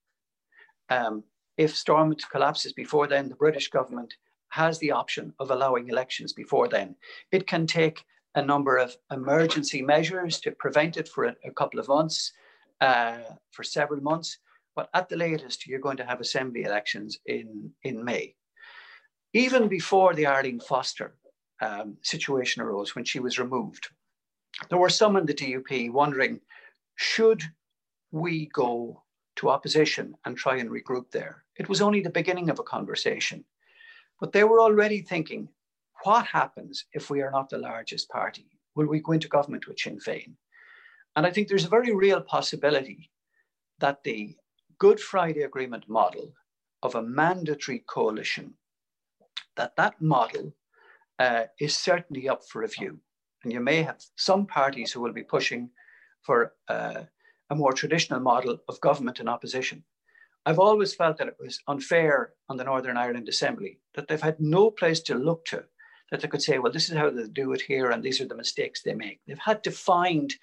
Um, 0.90 1.24
if 1.57 1.76
Stormont 1.76 2.24
collapses 2.31 2.72
before 2.72 3.07
then, 3.07 3.29
the 3.29 3.35
British 3.37 3.68
government 3.68 4.14
has 4.48 4.79
the 4.79 4.90
option 4.90 5.33
of 5.38 5.50
allowing 5.50 5.88
elections 5.88 6.33
before 6.33 6.68
then. 6.68 6.96
It 7.31 7.46
can 7.46 7.66
take 7.66 8.05
a 8.35 8.42
number 8.42 8.76
of 8.76 8.96
emergency 9.11 9.83
measures 9.83 10.40
to 10.40 10.53
prevent 10.53 10.96
it 10.96 11.09
for 11.09 11.24
a, 11.24 11.37
a 11.44 11.53
couple 11.53 11.81
of 11.81 11.88
months, 11.88 12.33
uh, 12.81 13.18
for 13.53 13.62
several 13.62 14.00
months. 14.00 14.38
But 14.76 14.88
at 14.94 15.09
the 15.09 15.16
latest, 15.16 15.66
you're 15.66 15.81
going 15.81 15.96
to 15.98 16.05
have 16.05 16.20
assembly 16.20 16.64
elections 16.64 17.18
in, 17.26 17.70
in 17.83 18.05
May. 18.05 18.35
Even 19.33 19.68
before 19.68 20.14
the 20.14 20.26
Arlene 20.26 20.61
Foster 20.61 21.14
um, 21.61 21.96
situation 22.03 22.62
arose, 22.62 22.94
when 22.94 23.05
she 23.05 23.20
was 23.20 23.38
removed, 23.38 23.88
there 24.68 24.79
were 24.79 24.88
some 24.88 25.16
in 25.16 25.26
the 25.26 25.35
DUP 25.35 25.92
wondering 25.92 26.40
should 26.96 27.42
we 28.11 28.46
go 28.46 29.03
to 29.40 29.48
opposition 29.48 30.14
and 30.26 30.37
try 30.37 30.57
and 30.59 30.70
regroup 30.70 31.11
there. 31.11 31.44
It 31.57 31.68
was 31.68 31.81
only 31.81 32.03
the 32.03 32.11
beginning 32.11 32.50
of 32.50 32.59
a 32.59 32.62
conversation. 32.62 33.42
But 34.20 34.33
they 34.33 34.44
were 34.44 34.61
already 34.61 35.00
thinking, 35.00 35.48
what 36.05 36.26
happens 36.26 36.85
if 36.92 37.09
we 37.09 37.22
are 37.22 37.31
not 37.31 37.48
the 37.48 37.57
largest 37.57 38.11
party? 38.11 38.46
Will 38.74 38.87
we 38.87 39.00
go 39.00 39.12
into 39.12 39.29
government 39.29 39.66
with 39.66 39.79
Sinn 39.79 39.98
Féin? 39.98 40.35
And 41.16 41.26
I 41.26 41.31
think 41.31 41.48
there's 41.48 41.64
a 41.64 41.70
very 41.70 41.94
real 41.94 42.20
possibility 42.20 43.11
that 43.79 44.05
the 44.05 44.37
Good 44.79 45.00
Friday 45.00 45.42
Agreement 45.42 45.88
model 45.88 46.35
of 46.83 46.94
a 46.94 47.03
mandatory 47.03 47.83
coalition, 47.87 48.53
that 49.57 49.74
that 49.76 50.00
model 50.03 50.53
uh, 51.18 51.44
is 51.59 51.74
certainly 51.74 52.29
up 52.29 52.42
for 52.46 52.61
review. 52.61 52.98
And 53.42 53.53
you 53.55 53.61
may 53.61 53.83
have 53.83 54.00
some 54.16 54.46
parties 54.46 54.92
who 54.92 55.00
will 55.00 55.14
be 55.14 55.22
pushing 55.22 55.70
for 56.22 56.53
uh, 56.68 57.05
a 57.51 57.55
more 57.57 57.73
traditional 57.73 58.21
model 58.21 58.59
of 58.69 58.81
government 58.81 59.21
and 59.21 59.29
opposition. 59.29 59.85
I've 60.47 60.59
always 60.59 60.95
felt 60.95 61.19
that 61.19 61.29
it 61.29 61.37
was 61.39 61.61
unfair 61.69 62.33
on 62.49 62.57
the 62.57 62.65
Northern 62.65 62.97
Ireland 62.97 63.29
Assembly 63.29 63.81
that 63.95 64.09
they've 64.09 64.21
had 64.21 64.41
no 64.41 64.71
place 64.71 65.01
to 65.01 65.15
look 65.15 65.45
to 65.47 65.65
that 66.11 66.21
they 66.21 66.29
could 66.29 66.43
say, 66.43 66.59
well, 66.59 66.73
this 66.73 66.89
is 66.89 66.97
how 66.97 67.11
they 67.11 67.27
do 67.29 67.53
it 67.53 67.61
here, 67.61 67.91
and 67.91 68.03
these 68.03 68.21
are 68.21 68.27
the 68.27 68.35
mistakes 68.35 68.83
they 68.83 68.95
make. 68.95 69.21
They've 69.27 69.39
had 69.39 69.63
to 69.65 69.71
find 69.71 70.35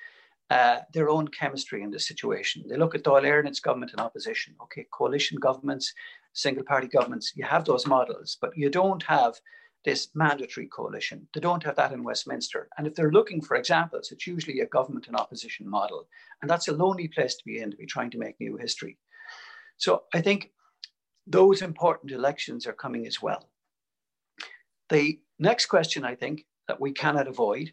uh, 0.50 0.80
their 0.94 1.10
own 1.10 1.28
chemistry 1.28 1.84
in 1.84 1.92
this 1.92 2.08
situation. 2.08 2.64
They 2.68 2.78
look 2.78 2.96
at 2.96 3.04
Dáil 3.04 3.24
Éireann's 3.24 3.60
government 3.60 3.92
and 3.92 4.00
opposition. 4.00 4.56
Okay, 4.64 4.86
coalition 4.92 5.38
governments, 5.40 5.94
single 6.34 6.64
party 6.64 6.88
governments, 6.88 7.34
you 7.36 7.44
have 7.44 7.66
those 7.66 7.86
models, 7.86 8.38
but 8.40 8.56
you 8.56 8.70
don't 8.70 9.04
have 9.04 9.40
this 9.88 10.10
mandatory 10.14 10.68
coalition. 10.68 11.26
They 11.34 11.40
don't 11.40 11.64
have 11.64 11.78
that 11.78 11.94
in 11.94 12.04
Westminster. 12.04 12.68
And 12.78 12.86
if 12.86 12.94
they're 12.94 13.10
looking 13.10 13.40
for 13.40 13.56
examples, 13.56 14.12
it's 14.12 14.28
usually 14.28 14.60
a 14.60 14.66
government 14.66 15.08
and 15.08 15.16
opposition 15.16 15.66
model. 15.70 16.10
And 16.42 16.52
that's 16.52 16.68
a 16.68 16.74
lonely 16.74 17.08
place 17.08 17.36
to 17.36 17.46
be 17.46 17.60
in 17.60 17.72
to 17.72 17.78
be 17.78 17.86
trying 17.86 18.12
to 18.12 18.18
make 18.18 18.36
new 18.38 18.58
history. 18.58 18.98
So 19.78 20.04
I 20.14 20.20
think 20.20 20.52
those 21.26 21.62
important 21.62 22.12
elections 22.12 22.68
are 22.68 22.74
coming 22.74 23.08
as 23.08 23.22
well. 23.22 23.48
The 24.90 25.22
next 25.40 25.68
question, 25.68 26.04
I 26.04 26.16
think, 26.16 26.46
that 26.68 26.82
we 26.82 26.92
cannot 26.92 27.30
avoid 27.30 27.72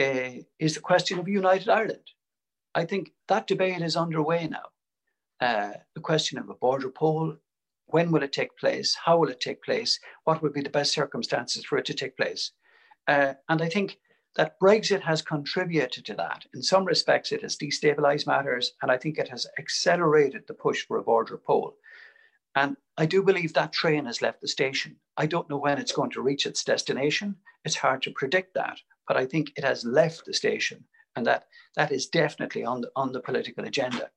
uh, 0.00 0.30
is 0.58 0.74
the 0.74 0.80
question 0.80 1.20
of 1.20 1.28
United 1.28 1.68
Ireland. 1.68 2.08
I 2.74 2.84
think 2.84 3.12
that 3.28 3.46
debate 3.46 3.80
is 3.80 3.94
underway 3.94 4.48
now. 4.48 4.68
Uh, 5.40 5.74
the 5.94 6.00
question 6.00 6.36
of 6.40 6.48
a 6.48 6.54
border 6.54 6.90
poll, 6.90 7.36
when 7.86 8.10
will 8.10 8.22
it 8.22 8.32
take 8.32 8.56
place? 8.56 8.96
How 9.04 9.18
will 9.18 9.28
it 9.28 9.40
take 9.40 9.62
place? 9.62 9.98
What 10.24 10.42
would 10.42 10.52
be 10.52 10.62
the 10.62 10.70
best 10.70 10.92
circumstances 10.92 11.64
for 11.64 11.78
it 11.78 11.84
to 11.86 11.94
take 11.94 12.16
place? 12.16 12.52
Uh, 13.06 13.34
and 13.48 13.62
I 13.62 13.68
think 13.68 13.98
that 14.36 14.58
Brexit 14.58 15.02
has 15.02 15.22
contributed 15.22 16.04
to 16.06 16.14
that. 16.14 16.44
In 16.54 16.62
some 16.62 16.84
respects, 16.84 17.30
it 17.30 17.42
has 17.42 17.56
destabilized 17.56 18.26
matters, 18.26 18.72
and 18.82 18.90
I 18.90 18.96
think 18.96 19.18
it 19.18 19.28
has 19.28 19.46
accelerated 19.58 20.42
the 20.46 20.54
push 20.54 20.84
for 20.86 20.98
a 20.98 21.02
border 21.02 21.38
poll. 21.38 21.76
And 22.56 22.76
I 22.96 23.06
do 23.06 23.22
believe 23.22 23.52
that 23.54 23.72
train 23.72 24.06
has 24.06 24.22
left 24.22 24.40
the 24.40 24.48
station. 24.48 24.96
I 25.16 25.26
don't 25.26 25.48
know 25.50 25.58
when 25.58 25.78
it's 25.78 25.92
going 25.92 26.10
to 26.10 26.22
reach 26.22 26.46
its 26.46 26.64
destination. 26.64 27.36
It's 27.64 27.76
hard 27.76 28.02
to 28.02 28.12
predict 28.12 28.54
that, 28.54 28.78
but 29.06 29.16
I 29.16 29.26
think 29.26 29.52
it 29.56 29.64
has 29.64 29.84
left 29.84 30.24
the 30.24 30.34
station, 30.34 30.84
and 31.16 31.26
that 31.26 31.46
that 31.76 31.92
is 31.92 32.06
definitely 32.06 32.64
on 32.64 32.82
the, 32.82 32.90
on 32.96 33.12
the 33.12 33.20
political 33.20 33.64
agenda. 33.64 34.10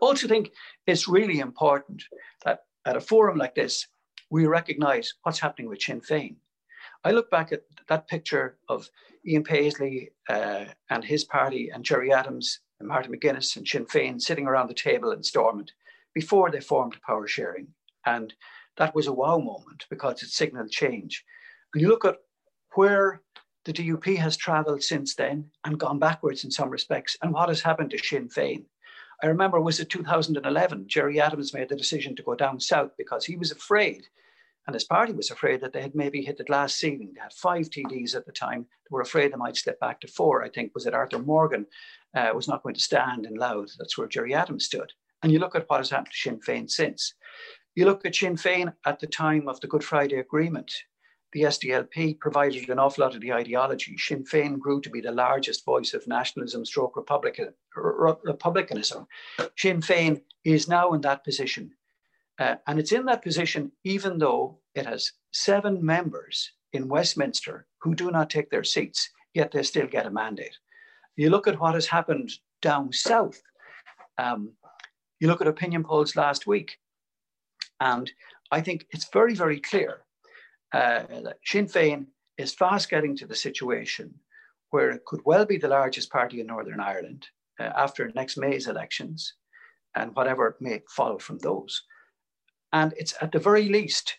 Also, 0.00 0.28
think 0.28 0.52
it's 0.86 1.08
really 1.08 1.40
important 1.40 2.02
that 2.44 2.60
at 2.86 2.96
a 2.96 3.00
forum 3.00 3.38
like 3.38 3.54
this, 3.54 3.86
we 4.30 4.46
recognize 4.46 5.14
what's 5.22 5.40
happening 5.40 5.68
with 5.68 5.82
Sinn 5.82 6.00
Féin. 6.00 6.36
I 7.04 7.12
look 7.12 7.30
back 7.30 7.52
at 7.52 7.62
that 7.88 8.08
picture 8.08 8.58
of 8.68 8.88
Ian 9.26 9.44
Paisley 9.44 10.10
uh, 10.28 10.66
and 10.90 11.04
his 11.04 11.24
party 11.24 11.70
and 11.70 11.84
Gerry 11.84 12.12
Adams 12.12 12.60
and 12.80 12.88
Martin 12.88 13.12
McGuinness 13.12 13.56
and 13.56 13.66
Sinn 13.66 13.86
Féin 13.86 14.20
sitting 14.20 14.46
around 14.46 14.68
the 14.68 14.74
table 14.74 15.12
in 15.12 15.22
Stormont 15.22 15.72
before 16.14 16.50
they 16.50 16.60
formed 16.60 17.00
power 17.06 17.26
sharing. 17.26 17.68
And 18.06 18.34
that 18.76 18.94
was 18.94 19.06
a 19.06 19.12
wow 19.12 19.38
moment 19.38 19.86
because 19.90 20.22
it 20.22 20.30
signaled 20.30 20.70
change. 20.70 21.24
And 21.74 21.82
you 21.82 21.88
look 21.88 22.04
at 22.04 22.16
where 22.74 23.22
the 23.64 23.72
DUP 23.72 24.16
has 24.16 24.36
travelled 24.36 24.82
since 24.82 25.14
then 25.14 25.50
and 25.64 25.78
gone 25.78 25.98
backwards 25.98 26.44
in 26.44 26.50
some 26.50 26.70
respects, 26.70 27.16
and 27.22 27.32
what 27.32 27.48
has 27.48 27.60
happened 27.60 27.90
to 27.90 27.98
Sinn 27.98 28.28
Féin. 28.28 28.64
I 29.22 29.26
remember 29.26 29.60
was 29.60 29.80
it 29.80 29.90
2011, 29.90 30.84
Gerry 30.86 31.20
Adams 31.20 31.52
made 31.52 31.68
the 31.68 31.76
decision 31.76 32.14
to 32.16 32.22
go 32.22 32.34
down 32.34 32.60
south 32.60 32.92
because 32.96 33.24
he 33.24 33.36
was 33.36 33.50
afraid, 33.50 34.06
and 34.66 34.74
his 34.74 34.84
party 34.84 35.12
was 35.12 35.30
afraid 35.30 35.60
that 35.60 35.72
they 35.72 35.82
had 35.82 35.94
maybe 35.94 36.22
hit 36.22 36.36
the 36.38 36.44
glass 36.44 36.74
ceiling. 36.74 37.12
They 37.14 37.20
had 37.20 37.32
five 37.32 37.68
TDs 37.68 38.14
at 38.14 38.26
the 38.26 38.32
time. 38.32 38.62
They 38.62 38.92
were 38.94 39.00
afraid 39.00 39.32
they 39.32 39.36
might 39.36 39.56
slip 39.56 39.80
back 39.80 40.00
to 40.00 40.08
four. 40.08 40.44
I 40.44 40.48
think 40.48 40.72
was 40.74 40.86
it 40.86 40.94
Arthur 40.94 41.18
Morgan 41.18 41.66
uh, 42.14 42.30
was 42.34 42.46
not 42.46 42.62
going 42.62 42.76
to 42.76 42.80
stand 42.80 43.26
in 43.26 43.34
Louth. 43.34 43.74
That's 43.78 43.98
where 43.98 44.06
Gerry 44.06 44.34
Adams 44.34 44.66
stood. 44.66 44.92
And 45.22 45.32
you 45.32 45.40
look 45.40 45.56
at 45.56 45.68
what 45.68 45.78
has 45.78 45.90
happened 45.90 46.12
to 46.12 46.16
Sinn 46.16 46.40
Féin 46.40 46.70
since. 46.70 47.14
You 47.74 47.86
look 47.86 48.04
at 48.06 48.14
Sinn 48.14 48.36
Féin 48.36 48.72
at 48.86 49.00
the 49.00 49.06
time 49.06 49.48
of 49.48 49.60
the 49.60 49.66
Good 49.66 49.82
Friday 49.82 50.18
Agreement. 50.18 50.72
The 51.32 51.42
SDLP 51.42 52.18
provided 52.18 52.70
an 52.70 52.78
awful 52.78 53.04
lot 53.04 53.14
of 53.14 53.20
the 53.20 53.34
ideology. 53.34 53.96
Sinn 53.98 54.24
Féin 54.24 54.58
grew 54.58 54.80
to 54.80 54.88
be 54.88 55.02
the 55.02 55.12
largest 55.12 55.64
voice 55.64 55.92
of 55.92 56.06
nationalism 56.06 56.64
stroke 56.64 56.96
Republican, 56.96 57.52
republicanism. 57.74 59.06
Sinn 59.56 59.82
Féin 59.82 60.22
is 60.44 60.68
now 60.68 60.92
in 60.94 61.02
that 61.02 61.24
position. 61.24 61.72
Uh, 62.38 62.54
and 62.66 62.78
it's 62.78 62.92
in 62.92 63.04
that 63.06 63.22
position 63.22 63.72
even 63.84 64.16
though 64.18 64.58
it 64.74 64.86
has 64.86 65.12
seven 65.32 65.84
members 65.84 66.52
in 66.72 66.88
Westminster 66.88 67.66
who 67.82 67.94
do 67.94 68.10
not 68.10 68.30
take 68.30 68.48
their 68.48 68.64
seats, 68.64 69.10
yet 69.34 69.50
they 69.50 69.62
still 69.62 69.86
get 69.86 70.06
a 70.06 70.10
mandate. 70.10 70.56
You 71.16 71.30
look 71.30 71.46
at 71.46 71.60
what 71.60 71.74
has 71.74 71.86
happened 71.86 72.30
down 72.62 72.92
south. 72.92 73.42
Um, 74.16 74.52
you 75.20 75.26
look 75.28 75.40
at 75.40 75.48
opinion 75.48 75.84
polls 75.84 76.16
last 76.16 76.46
week, 76.46 76.78
and 77.80 78.10
I 78.50 78.60
think 78.60 78.86
it's 78.90 79.08
very, 79.12 79.34
very 79.34 79.60
clear 79.60 80.04
uh, 80.72 81.02
Sinn 81.44 81.66
Féin 81.66 82.06
is 82.36 82.54
fast 82.54 82.88
getting 82.88 83.16
to 83.16 83.26
the 83.26 83.34
situation 83.34 84.14
where 84.70 84.90
it 84.90 85.04
could 85.06 85.20
well 85.24 85.46
be 85.46 85.56
the 85.56 85.68
largest 85.68 86.10
party 86.10 86.40
in 86.40 86.46
Northern 86.46 86.80
Ireland 86.80 87.26
uh, 87.58 87.70
after 87.76 88.10
next 88.14 88.36
May's 88.36 88.68
elections 88.68 89.34
and 89.94 90.14
whatever 90.14 90.56
may 90.60 90.82
follow 90.88 91.18
from 91.18 91.38
those. 91.38 91.82
And 92.72 92.92
it's 92.96 93.14
at 93.22 93.32
the 93.32 93.38
very 93.38 93.68
least 93.68 94.18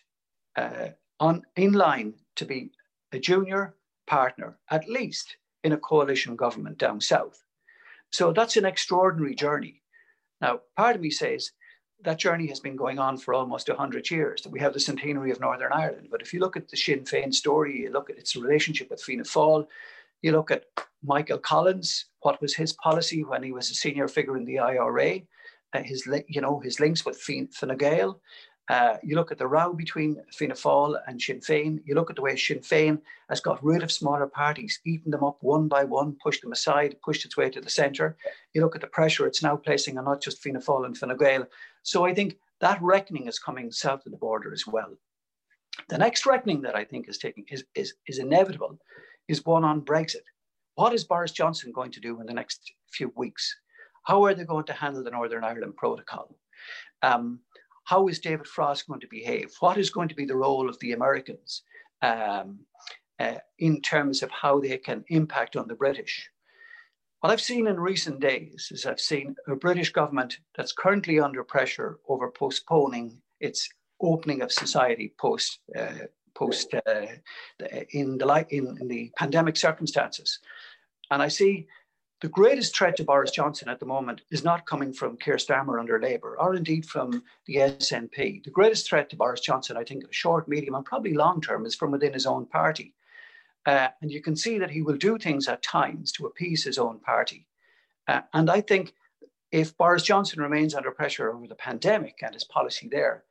uh, 0.56 0.88
on 1.20 1.42
in 1.56 1.72
line 1.72 2.14
to 2.36 2.44
be 2.44 2.72
a 3.12 3.18
junior 3.18 3.76
partner, 4.06 4.58
at 4.70 4.88
least 4.88 5.36
in 5.62 5.72
a 5.72 5.78
coalition 5.78 6.36
government 6.36 6.78
down 6.78 7.00
south. 7.00 7.42
So 8.10 8.32
that's 8.32 8.56
an 8.56 8.64
extraordinary 8.64 9.34
journey. 9.34 9.82
Now, 10.40 10.60
part 10.76 10.96
of 10.96 11.02
me 11.02 11.10
says 11.10 11.52
that 12.02 12.18
journey 12.18 12.46
has 12.48 12.60
been 12.60 12.76
going 12.76 12.98
on 12.98 13.16
for 13.16 13.34
almost 13.34 13.68
100 13.68 14.10
years, 14.10 14.46
we 14.48 14.60
have 14.60 14.72
the 14.72 14.80
centenary 14.80 15.30
of 15.30 15.40
Northern 15.40 15.72
Ireland. 15.72 16.08
But 16.10 16.22
if 16.22 16.32
you 16.32 16.40
look 16.40 16.56
at 16.56 16.68
the 16.68 16.76
Sinn 16.76 17.00
Féin 17.00 17.32
story, 17.34 17.80
you 17.80 17.90
look 17.90 18.10
at 18.10 18.18
its 18.18 18.36
relationship 18.36 18.90
with 18.90 19.02
Fianna 19.02 19.24
Fáil, 19.24 19.66
you 20.22 20.32
look 20.32 20.50
at 20.50 20.64
Michael 21.02 21.38
Collins, 21.38 22.06
what 22.20 22.40
was 22.40 22.54
his 22.54 22.72
policy 22.74 23.24
when 23.24 23.42
he 23.42 23.52
was 23.52 23.70
a 23.70 23.74
senior 23.74 24.08
figure 24.08 24.36
in 24.36 24.44
the 24.44 24.58
IRA, 24.58 25.20
uh, 25.72 25.82
his, 25.82 26.08
you 26.28 26.40
know, 26.40 26.60
his 26.60 26.80
links 26.80 27.04
with 27.04 27.20
Fine 27.20 27.48
Gael, 27.78 28.20
uh, 28.70 28.98
you 29.02 29.16
look 29.16 29.32
at 29.32 29.38
the 29.38 29.46
row 29.48 29.72
between 29.72 30.22
Fianna 30.30 30.54
Fáil 30.54 30.96
and 31.08 31.20
Sinn 31.20 31.40
Féin. 31.40 31.80
You 31.84 31.96
look 31.96 32.08
at 32.08 32.14
the 32.14 32.22
way 32.22 32.36
Sinn 32.36 32.60
Féin 32.60 33.00
has 33.28 33.40
got 33.40 33.62
rid 33.64 33.82
of 33.82 33.90
smaller 33.90 34.28
parties, 34.28 34.78
eaten 34.86 35.10
them 35.10 35.24
up 35.24 35.38
one 35.40 35.66
by 35.66 35.82
one, 35.82 36.16
pushed 36.22 36.42
them 36.42 36.52
aside, 36.52 36.94
pushed 37.04 37.24
its 37.24 37.36
way 37.36 37.50
to 37.50 37.60
the 37.60 37.68
centre. 37.68 38.16
You 38.54 38.60
look 38.60 38.76
at 38.76 38.80
the 38.80 38.86
pressure 38.86 39.26
it's 39.26 39.42
now 39.42 39.56
placing 39.56 39.98
on 39.98 40.04
not 40.04 40.22
just 40.22 40.40
Fianna 40.40 40.60
Fáil 40.60 40.86
and 40.86 40.96
Fine 40.96 41.16
Gael. 41.16 41.48
So 41.82 42.06
I 42.06 42.14
think 42.14 42.38
that 42.60 42.80
reckoning 42.80 43.26
is 43.26 43.40
coming 43.40 43.72
south 43.72 44.06
of 44.06 44.12
the 44.12 44.18
border 44.18 44.52
as 44.52 44.64
well. 44.68 44.96
The 45.88 45.98
next 45.98 46.24
reckoning 46.24 46.62
that 46.62 46.76
I 46.76 46.84
think 46.84 47.08
is 47.08 47.18
taking 47.18 47.46
is, 47.50 47.64
is, 47.74 47.94
is 48.06 48.20
inevitable 48.20 48.78
is 49.26 49.44
one 49.44 49.64
on 49.64 49.80
Brexit. 49.80 50.26
What 50.76 50.94
is 50.94 51.02
Boris 51.02 51.32
Johnson 51.32 51.72
going 51.72 51.90
to 51.90 52.00
do 52.00 52.20
in 52.20 52.26
the 52.26 52.34
next 52.34 52.72
few 52.92 53.12
weeks? 53.16 53.52
How 54.04 54.22
are 54.24 54.34
they 54.34 54.44
going 54.44 54.66
to 54.66 54.72
handle 54.72 55.02
the 55.02 55.10
Northern 55.10 55.42
Ireland 55.42 55.74
Protocol? 55.76 56.36
Um, 57.02 57.40
how 57.90 58.06
is 58.06 58.20
David 58.20 58.46
Frost 58.46 58.86
going 58.86 59.00
to 59.00 59.08
behave? 59.08 59.50
What 59.58 59.76
is 59.76 59.90
going 59.90 60.08
to 60.10 60.14
be 60.14 60.24
the 60.24 60.36
role 60.36 60.68
of 60.68 60.78
the 60.78 60.92
Americans 60.92 61.62
um, 62.02 62.60
uh, 63.18 63.38
in 63.58 63.82
terms 63.82 64.22
of 64.22 64.30
how 64.30 64.60
they 64.60 64.78
can 64.78 65.04
impact 65.08 65.56
on 65.56 65.66
the 65.66 65.74
British? 65.74 66.30
What 67.18 67.32
I've 67.32 67.40
seen 67.40 67.66
in 67.66 67.80
recent 67.80 68.20
days 68.20 68.68
is 68.70 68.86
I've 68.86 69.00
seen 69.00 69.34
a 69.48 69.56
British 69.56 69.90
government 69.90 70.38
that's 70.56 70.72
currently 70.72 71.18
under 71.18 71.42
pressure 71.42 71.98
over 72.08 72.30
postponing 72.30 73.20
its 73.40 73.68
opening 74.00 74.40
of 74.40 74.52
society 74.52 75.12
post 75.18 75.58
uh, 75.76 76.06
post 76.36 76.72
uh, 76.74 77.06
in 77.90 78.18
the 78.18 78.46
in, 78.50 78.78
in 78.80 78.86
the 78.86 79.10
pandemic 79.16 79.56
circumstances, 79.56 80.38
and 81.10 81.20
I 81.20 81.28
see 81.28 81.66
the 82.20 82.28
greatest 82.28 82.76
threat 82.76 82.96
to 82.96 83.04
Boris 83.04 83.30
Johnson 83.30 83.68
at 83.68 83.80
the 83.80 83.86
moment 83.86 84.20
is 84.30 84.44
not 84.44 84.66
coming 84.66 84.92
from 84.92 85.16
Keir 85.16 85.36
Starmer 85.36 85.80
under 85.80 85.98
Labour 85.98 86.36
or 86.38 86.54
indeed 86.54 86.84
from 86.84 87.22
the 87.46 87.56
SNP. 87.56 88.44
The 88.44 88.50
greatest 88.50 88.88
threat 88.88 89.08
to 89.10 89.16
Boris 89.16 89.40
Johnson, 89.40 89.78
I 89.78 89.84
think, 89.84 90.04
short, 90.12 90.46
medium, 90.46 90.74
and 90.74 90.84
probably 90.84 91.14
long 91.14 91.40
term, 91.40 91.64
is 91.64 91.74
from 91.74 91.92
within 91.92 92.12
his 92.12 92.26
own 92.26 92.44
party. 92.44 92.94
Uh, 93.64 93.88
and 94.02 94.10
you 94.10 94.20
can 94.20 94.36
see 94.36 94.58
that 94.58 94.70
he 94.70 94.82
will 94.82 94.96
do 94.96 95.18
things 95.18 95.48
at 95.48 95.62
times 95.62 96.12
to 96.12 96.26
appease 96.26 96.62
his 96.62 96.78
own 96.78 96.98
party. 96.98 97.46
Uh, 98.06 98.20
and 98.34 98.50
I 98.50 98.60
think 98.60 98.92
if 99.50 99.76
Boris 99.76 100.02
Johnson 100.02 100.42
remains 100.42 100.74
under 100.74 100.90
pressure 100.90 101.32
over 101.32 101.46
the 101.46 101.54
pandemic 101.54 102.18
and 102.22 102.34
his 102.34 102.44
policy 102.44 102.88
there, 102.88 103.24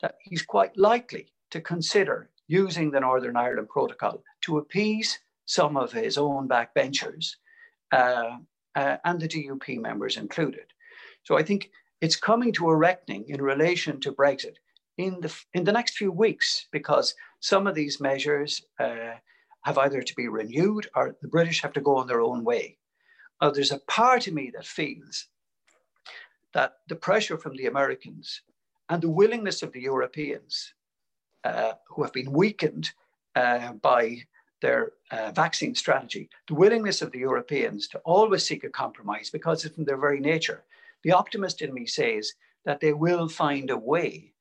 that 0.00 0.16
he's 0.20 0.42
quite 0.42 0.76
likely 0.76 1.32
to 1.50 1.60
consider 1.60 2.30
using 2.48 2.90
the 2.90 3.00
Northern 3.00 3.36
Ireland 3.36 3.68
Protocol 3.68 4.22
to 4.42 4.58
appease 4.58 5.20
some 5.46 5.76
of 5.76 5.92
his 5.92 6.18
own 6.18 6.48
backbenchers 6.48 7.36
uh, 7.92 8.38
uh, 8.74 8.96
and 9.04 9.20
the 9.20 9.28
DUP 9.28 9.80
members 9.80 10.16
included. 10.16 10.66
So 11.24 11.38
I 11.38 11.42
think 11.42 11.70
it's 12.00 12.16
coming 12.16 12.52
to 12.54 12.68
a 12.68 12.76
reckoning 12.76 13.24
in 13.28 13.40
relation 13.40 14.00
to 14.00 14.12
Brexit 14.12 14.56
in 14.98 15.20
the 15.20 15.34
in 15.54 15.64
the 15.64 15.72
next 15.72 15.96
few 15.96 16.10
weeks 16.10 16.66
because 16.72 17.14
some 17.40 17.66
of 17.66 17.74
these 17.74 18.00
measures 18.00 18.62
uh, 18.80 19.14
have 19.64 19.78
either 19.78 20.02
to 20.02 20.14
be 20.14 20.28
renewed 20.28 20.88
or 20.96 21.16
the 21.22 21.28
British 21.28 21.62
have 21.62 21.72
to 21.74 21.80
go 21.80 21.96
on 21.96 22.06
their 22.06 22.20
own 22.20 22.44
way. 22.44 22.78
There's 23.54 23.72
a 23.72 23.80
part 23.88 24.28
of 24.28 24.34
me 24.34 24.52
that 24.54 24.64
feels 24.64 25.26
that 26.54 26.74
the 26.88 26.94
pressure 26.94 27.36
from 27.36 27.56
the 27.56 27.66
Americans 27.66 28.42
and 28.88 29.02
the 29.02 29.10
willingness 29.10 29.62
of 29.62 29.72
the 29.72 29.80
Europeans, 29.80 30.74
uh, 31.44 31.72
who 31.88 32.02
have 32.02 32.12
been 32.12 32.30
weakened 32.30 32.90
uh, 33.34 33.72
by 33.72 34.18
their 34.62 34.92
uh, 35.10 35.30
vaccine 35.32 35.74
strategy, 35.74 36.30
the 36.48 36.54
willingness 36.54 37.02
of 37.02 37.12
the 37.12 37.18
Europeans 37.18 37.86
to 37.88 37.98
always 37.98 38.46
seek 38.46 38.64
a 38.64 38.70
compromise 38.70 39.28
because 39.28 39.64
it's 39.64 39.76
in 39.76 39.84
their 39.84 39.98
very 39.98 40.20
nature. 40.20 40.64
The 41.04 41.12
optimist 41.12 41.60
in 41.60 41.74
me 41.74 41.84
says 41.84 42.32
that 42.64 42.80
they 42.80 42.92
will 42.92 43.28
find 43.28 43.70
a 43.70 43.76
way 43.76 44.32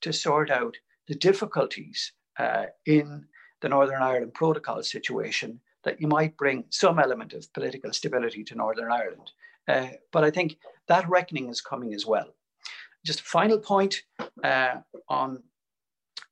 to 0.00 0.12
sort 0.12 0.50
out 0.50 0.76
the 1.06 1.14
difficulties 1.14 2.12
uh, 2.38 2.66
in 2.86 3.24
the 3.60 3.68
Northern 3.68 4.02
Ireland 4.02 4.34
Protocol 4.34 4.82
situation 4.82 5.60
that 5.84 6.00
you 6.00 6.08
might 6.08 6.36
bring 6.36 6.64
some 6.70 6.98
element 6.98 7.32
of 7.32 7.52
political 7.52 7.92
stability 7.92 8.42
to 8.44 8.54
Northern 8.56 8.90
Ireland. 8.90 9.30
Uh, 9.68 9.88
but 10.12 10.24
I 10.24 10.30
think 10.30 10.58
that 10.88 11.08
reckoning 11.08 11.48
is 11.48 11.60
coming 11.60 11.94
as 11.94 12.06
well. 12.06 12.34
Just 13.04 13.20
a 13.20 13.24
final 13.24 13.58
point 13.58 14.02
uh, 14.42 14.76
on 15.08 15.42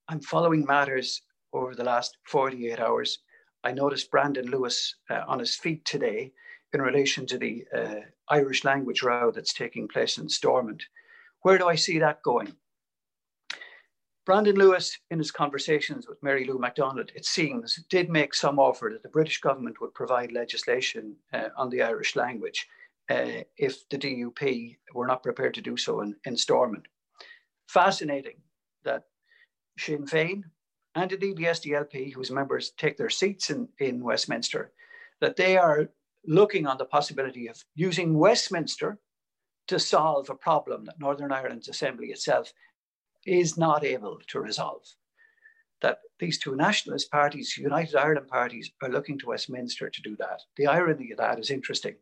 I'm 0.09 0.21
following 0.21 0.67
matters 0.67 1.23
over 1.53 1.75
the 1.75 1.85
last 1.85 2.19
48 2.27 2.79
hours. 2.79 3.19
I 3.65 3.73
noticed 3.73 4.11
Brandon 4.11 4.47
Lewis 4.51 4.95
uh, 5.09 5.23
on 5.27 5.39
his 5.39 5.57
feet 5.57 5.85
today 5.87 6.33
in 6.75 6.83
relation 6.83 7.25
to 7.27 7.39
the 7.39 7.65
uh, 7.75 8.01
Irish 8.29 8.63
language 8.63 9.03
row 9.03 9.31
that's 9.31 9.55
taking 9.55 9.89
place 9.89 10.19
in 10.19 10.29
Stormont. 10.29 10.85
Where 11.41 11.57
do 11.57 11.67
I 11.67 11.75
see 11.75 11.99
that 11.99 12.23
going? 12.23 12.55
Brandon 14.27 14.57
Lewis, 14.57 14.99
in 15.11 15.19
his 15.19 15.31
conversations 15.31 16.09
with 16.09 16.23
Mary 16.23 16.47
Lou 16.47 16.59
McDonald, 16.59 17.11
it 17.15 17.25
seems, 17.27 17.77
did 17.91 18.09
make 18.09 18.35
some 18.35 18.59
offer 18.59 18.91
that 18.93 19.03
the 19.03 19.09
British 19.09 19.41
government 19.41 19.81
would 19.81 19.93
provide 19.95 20.33
legislation 20.33 21.17
uh, 21.33 21.49
on 21.57 21.69
the 21.71 21.83
Irish 21.83 22.17
language 22.17 22.67
uh, 23.11 23.43
if 23.57 23.87
the 23.89 23.99
DUP 23.99 24.77
were 24.95 25.07
not 25.07 25.23
prepared 25.23 25.55
to 25.55 25.63
do 25.63 25.77
so 25.77 26.01
in, 26.01 26.17
in 26.25 26.37
Stormont. 26.37 26.87
Fascinating 27.69 28.37
that 28.85 29.05
Sinn 29.79 30.07
Féin 30.07 30.45
and 30.95 31.13
indeed 31.13 31.37
the 31.37 31.45
SDLP, 31.45 32.13
whose 32.13 32.31
members 32.31 32.73
take 32.77 32.97
their 32.97 33.11
seats 33.11 33.51
in, 33.51 33.69
in 33.79 34.03
Westminster, 34.03 34.73
that 35.21 35.37
they 35.37 35.57
are 35.57 35.89
looking 36.27 36.67
on 36.67 36.79
the 36.79 36.85
possibility 36.85 37.49
of 37.49 37.63
using 37.75 38.19
Westminster 38.19 38.99
to 39.69 39.79
solve 39.79 40.31
a 40.31 40.35
problem 40.35 40.85
that 40.85 41.01
Northern 41.01 41.33
Ireland's 41.33 41.69
Assembly 41.69 42.09
itself 42.09 42.53
is 43.27 43.57
not 43.57 43.85
able 43.85 44.19
to 44.29 44.41
resolve. 44.41 44.83
That 45.81 45.99
these 46.19 46.39
two 46.39 46.57
nationalist 46.57 47.11
parties, 47.11 47.57
United 47.57 47.97
Ireland 47.97 48.29
parties, 48.29 48.71
are 48.83 48.89
looking 48.89 49.19
to 49.19 49.27
Westminster 49.27 49.91
to 49.91 50.03
do 50.03 50.17
that. 50.17 50.41
The 50.57 50.67
irony 50.67 51.11
of 51.13 51.19
that 51.19 51.39
is 51.39 51.51
interesting. 51.51 51.97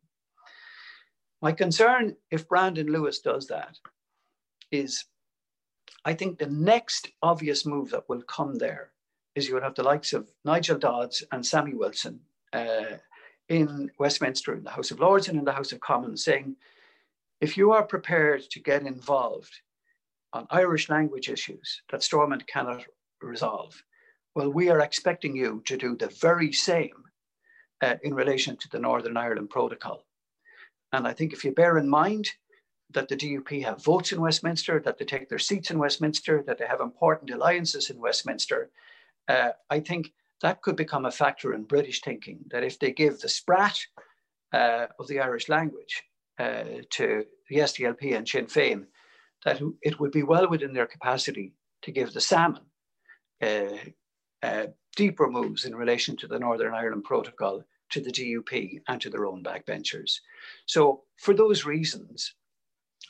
My 1.40 1.52
concern, 1.52 2.16
if 2.30 2.48
Brandon 2.48 2.86
Lewis 2.86 3.20
does 3.20 3.48
that, 3.48 3.78
is 4.70 5.04
I 6.04 6.14
think 6.14 6.38
the 6.38 6.46
next 6.46 7.08
obvious 7.22 7.64
move 7.64 7.90
that 7.90 8.08
will 8.08 8.22
come 8.22 8.56
there 8.56 8.90
is 9.34 9.48
you 9.48 9.54
will 9.54 9.62
have 9.62 9.74
the 9.74 9.82
likes 9.82 10.12
of 10.12 10.30
Nigel 10.44 10.78
Dodds 10.78 11.22
and 11.32 11.44
Sammy 11.44 11.74
Wilson 11.74 12.20
uh, 12.52 12.96
in 13.48 13.90
Westminster, 13.98 14.54
in 14.54 14.64
the 14.64 14.70
House 14.70 14.90
of 14.90 15.00
Lords 15.00 15.28
and 15.28 15.38
in 15.38 15.44
the 15.44 15.52
House 15.52 15.72
of 15.72 15.80
Commons, 15.80 16.24
saying, 16.24 16.56
if 17.40 17.56
you 17.56 17.72
are 17.72 17.84
prepared 17.84 18.42
to 18.50 18.60
get 18.60 18.82
involved 18.82 19.52
on 20.32 20.46
Irish 20.50 20.88
language 20.88 21.28
issues 21.28 21.82
that 21.90 22.02
Stormont 22.02 22.46
cannot 22.46 22.84
resolve, 23.20 23.82
well, 24.34 24.50
we 24.50 24.70
are 24.70 24.80
expecting 24.80 25.36
you 25.36 25.62
to 25.66 25.76
do 25.76 25.96
the 25.96 26.08
very 26.20 26.52
same 26.52 27.04
uh, 27.80 27.96
in 28.02 28.14
relation 28.14 28.56
to 28.56 28.68
the 28.70 28.78
Northern 28.78 29.16
Ireland 29.16 29.50
Protocol. 29.50 30.04
And 30.92 31.06
I 31.06 31.12
think 31.12 31.32
if 31.32 31.44
you 31.44 31.52
bear 31.52 31.78
in 31.78 31.88
mind 31.88 32.28
that 32.94 33.08
the 33.08 33.16
DUP 33.16 33.64
have 33.64 33.84
votes 33.84 34.12
in 34.12 34.20
Westminster, 34.20 34.80
that 34.80 34.98
they 34.98 35.04
take 35.04 35.28
their 35.28 35.38
seats 35.38 35.70
in 35.70 35.78
Westminster, 35.78 36.42
that 36.46 36.58
they 36.58 36.66
have 36.66 36.80
important 36.80 37.30
alliances 37.30 37.90
in 37.90 37.98
Westminster, 37.98 38.70
uh, 39.28 39.50
I 39.70 39.80
think 39.80 40.12
that 40.40 40.62
could 40.62 40.76
become 40.76 41.06
a 41.06 41.10
factor 41.10 41.54
in 41.54 41.62
British 41.62 42.00
thinking 42.00 42.40
that 42.50 42.64
if 42.64 42.78
they 42.78 42.92
give 42.92 43.20
the 43.20 43.28
sprat 43.28 43.78
uh, 44.52 44.86
of 44.98 45.06
the 45.06 45.20
Irish 45.20 45.48
language 45.48 46.02
uh, 46.38 46.64
to 46.90 47.24
the 47.48 47.56
SDLP 47.56 48.16
and 48.16 48.28
Sinn 48.28 48.46
Féin, 48.46 48.86
that 49.44 49.60
it 49.82 49.98
would 50.00 50.12
be 50.12 50.22
well 50.22 50.48
within 50.48 50.72
their 50.72 50.86
capacity 50.86 51.54
to 51.82 51.92
give 51.92 52.12
the 52.12 52.20
salmon 52.20 52.62
uh, 53.42 53.76
uh, 54.42 54.66
deeper 54.96 55.28
moves 55.28 55.64
in 55.64 55.74
relation 55.74 56.16
to 56.16 56.26
the 56.26 56.38
Northern 56.38 56.74
Ireland 56.74 57.04
Protocol, 57.04 57.62
to 57.90 58.00
the 58.00 58.10
DUP, 58.10 58.80
and 58.88 59.00
to 59.00 59.10
their 59.10 59.26
own 59.26 59.42
backbenchers. 59.42 60.18
So, 60.66 61.02
for 61.18 61.34
those 61.34 61.64
reasons, 61.64 62.34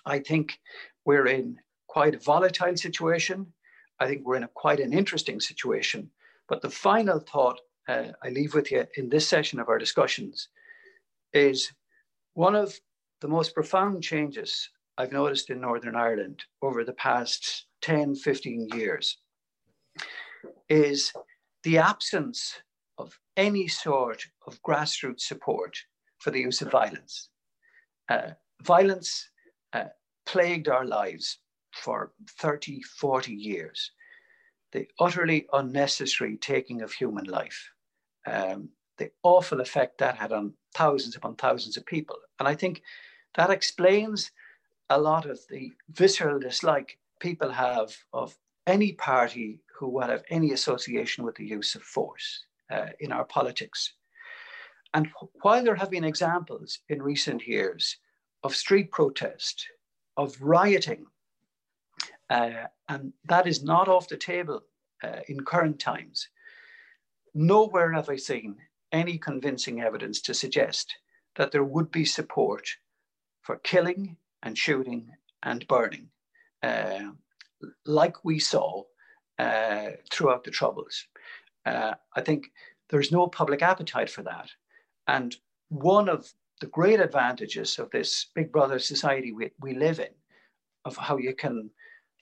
I 0.07 0.19
think 0.19 0.59
we're 1.05 1.27
in 1.27 1.59
quite 1.89 2.15
a 2.15 2.19
volatile 2.19 2.77
situation. 2.77 3.53
I 4.01 4.07
think 4.07 4.27
we're 4.27 4.37
in 4.37 4.45
a 4.45 4.49
quite 4.49 4.81
an 4.81 4.93
interesting 4.93 5.41
situation. 5.41 6.11
But 6.49 6.63
the 6.63 6.71
final 6.71 7.21
thought 7.21 7.61
uh, 7.89 8.09
I 8.23 8.29
leave 8.31 8.55
with 8.55 8.71
you 8.71 8.87
in 8.97 9.09
this 9.09 9.29
session 9.29 9.61
of 9.61 9.69
our 9.69 9.79
discussions 9.79 10.49
is 11.33 11.73
one 12.35 12.55
of 12.55 12.79
the 13.21 13.29
most 13.29 13.55
profound 13.55 14.03
changes 14.03 14.69
I've 14.99 15.13
noticed 15.13 15.51
in 15.51 15.61
Northern 15.61 15.97
Ireland 15.97 16.45
over 16.61 16.85
the 16.85 16.93
past 16.93 17.67
10, 17.83 18.15
15 18.17 18.69
years 18.75 19.19
is 20.69 21.13
the 21.63 21.79
absence 21.79 22.61
of 22.99 23.19
any 23.37 23.69
sort 23.69 24.25
of 24.47 24.61
grassroots 24.63 25.23
support 25.23 25.77
for 26.19 26.31
the 26.31 26.41
use 26.41 26.63
of 26.63 26.71
violence. 26.71 27.29
Uh, 28.09 28.31
violence 28.63 29.31
plagued 30.27 30.69
our 30.69 30.85
lives 30.85 31.39
for 31.73 32.13
30, 32.39 32.83
40 32.83 33.33
years. 33.33 33.93
The 34.73 34.87
utterly 34.99 35.47
unnecessary 35.53 36.37
taking 36.37 36.83
of 36.83 36.93
human 36.93 37.25
life, 37.25 37.71
um, 38.27 38.71
the 38.99 39.11
awful 39.23 39.61
effect 39.61 39.99
that 39.99 40.17
had 40.17 40.33
on 40.33 40.55
thousands 40.75 41.17
upon 41.17 41.37
thousands 41.37 41.77
of 41.77 41.85
people. 41.85 42.17
And 42.39 42.49
I 42.49 42.55
think 42.55 42.83
that 43.35 43.51
explains 43.51 44.31
a 44.91 44.99
lot 44.99 45.27
of 45.27 45.41
the 45.49 45.73
visceral 45.91 46.39
dislike 46.39 46.99
people 47.21 47.51
have 47.51 47.97
of 48.13 48.37
any 48.67 48.93
party 48.93 49.61
who 49.79 49.89
would 49.89 50.09
have 50.09 50.25
any 50.31 50.53
association 50.53 51.25
with 51.25 51.35
the 51.37 51.47
use 51.47 51.75
of 51.75 51.83
force 51.83 52.45
uh, 52.71 52.89
in 53.01 53.13
our 53.13 53.25
politics. 53.25 53.95
And 54.95 55.09
while 55.41 55.65
there 55.65 55.75
have 55.75 55.91
been 55.91 56.05
examples 56.05 56.81
in 56.89 57.03
recent 57.03 57.47
years 57.47 57.97
of 58.43 58.55
street 58.55 58.91
protest, 58.91 59.67
of 60.17 60.41
rioting, 60.41 61.07
uh, 62.31 62.67
and 62.89 63.13
that 63.25 63.47
is 63.47 63.63
not 63.63 63.89
off 63.89 64.09
the 64.09 64.17
table 64.17 64.63
uh, 65.03 65.21
in 65.29 65.45
current 65.45 65.79
times, 65.79 66.29
nowhere 67.35 67.93
have 67.93 68.09
I 68.09 68.17
seen 68.17 68.57
any 68.93 69.19
convincing 69.19 69.81
evidence 69.81 70.21
to 70.23 70.35
suggest 70.35 70.95
that 71.37 71.51
there 71.51 71.65
would 71.65 71.91
be 71.91 72.05
support 72.05 72.69
for 73.41 73.57
killing 73.57 74.17
and 74.43 74.57
shooting 74.57 75.11
and 75.43 75.67
burning, 75.67 76.09
uh, 76.63 77.11
like 77.87 78.25
we 78.25 78.39
saw 78.39 78.83
uh, 79.39 79.91
throughout 80.11 80.45
the 80.45 80.51
Troubles. 80.51 81.07
Uh, 81.65 81.95
I 82.15 82.21
think 82.21 82.51
there's 82.91 83.13
no 83.13 83.27
public 83.27 83.63
appetite 83.63 84.11
for 84.11 84.23
that. 84.23 84.51
And 85.09 85.35
one 85.69 86.09
of 86.09 86.33
the 86.63 86.69
great 86.69 87.01
advantages 87.01 87.81
of 87.81 87.91
this 87.91 88.27
Big 88.37 88.53
Brother 88.53 88.79
society 88.79 89.33
we, 89.33 89.51
we 89.61 89.75
live 89.75 89.99
in, 89.99 90.15
of 90.85 90.97
how 90.97 91.17
you 91.17 91.35
can 91.35 91.69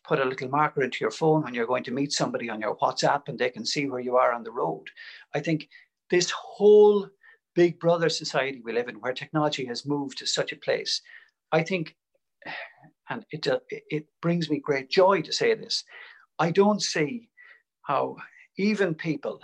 put 0.02 0.18
a 0.18 0.24
little 0.24 0.48
marker 0.48 0.82
into 0.82 0.96
your 1.02 1.10
phone 1.10 1.42
when 1.42 1.52
you're 1.52 1.66
going 1.66 1.84
to 1.84 1.90
meet 1.90 2.10
somebody 2.10 2.48
on 2.48 2.58
your 2.58 2.74
WhatsApp 2.78 3.28
and 3.28 3.38
they 3.38 3.50
can 3.50 3.66
see 3.66 3.84
where 3.86 4.00
you 4.00 4.16
are 4.16 4.32
on 4.32 4.42
the 4.42 4.50
road. 4.50 4.86
I 5.34 5.40
think 5.40 5.68
this 6.08 6.30
whole 6.30 7.06
Big 7.54 7.78
Brother 7.78 8.08
society 8.08 8.62
we 8.64 8.72
live 8.72 8.88
in, 8.88 8.94
where 8.94 9.12
technology 9.12 9.66
has 9.66 9.84
moved 9.84 10.16
to 10.18 10.26
such 10.26 10.52
a 10.52 10.56
place, 10.56 11.02
I 11.52 11.62
think, 11.62 11.94
and 13.10 13.26
it, 13.32 13.46
uh, 13.46 13.60
it 13.68 14.06
brings 14.22 14.48
me 14.48 14.58
great 14.58 14.88
joy 14.88 15.20
to 15.20 15.32
say 15.34 15.54
this, 15.54 15.84
I 16.38 16.50
don't 16.50 16.80
see 16.80 17.28
how 17.82 18.16
even 18.56 18.94
people 18.94 19.42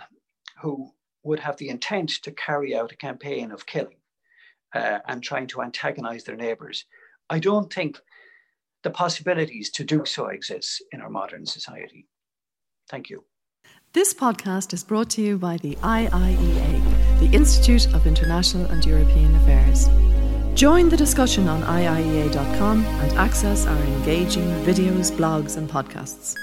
who 0.59 0.89
would 1.21 1.39
have 1.41 1.57
the 1.57 1.69
intent 1.69 2.09
to 2.23 2.31
carry 2.31 2.75
out 2.75 2.91
a 2.91 2.97
campaign 2.97 3.51
of 3.51 3.67
killing 3.67 3.97
uh, 4.73 4.99
and 5.07 5.23
trying 5.23 5.47
to 5.47 5.61
antagonize 5.61 6.23
their 6.23 6.35
neighbors, 6.35 6.85
I 7.29 7.39
don't 7.39 7.71
think 7.71 7.99
the 8.83 8.89
possibilities 8.91 9.69
to 9.71 9.83
do 9.83 10.05
so 10.05 10.27
exist 10.27 10.83
in 10.91 11.01
our 11.01 11.09
modern 11.09 11.45
society. 11.45 12.07
Thank 12.89 13.09
you. 13.09 13.25
This 13.93 14.13
podcast 14.13 14.73
is 14.73 14.83
brought 14.83 15.09
to 15.11 15.21
you 15.21 15.37
by 15.37 15.57
the 15.57 15.75
IIEA, 15.77 17.19
the 17.19 17.35
Institute 17.35 17.93
of 17.93 18.05
International 18.05 18.65
and 18.65 18.85
European 18.85 19.35
Affairs. 19.35 19.89
Join 20.53 20.89
the 20.89 20.97
discussion 20.97 21.47
on 21.47 21.61
IIEA.com 21.63 22.85
and 22.85 23.17
access 23.17 23.65
our 23.65 23.77
engaging 23.77 24.47
videos, 24.63 25.11
blogs, 25.11 25.57
and 25.57 25.69
podcasts. 25.69 26.35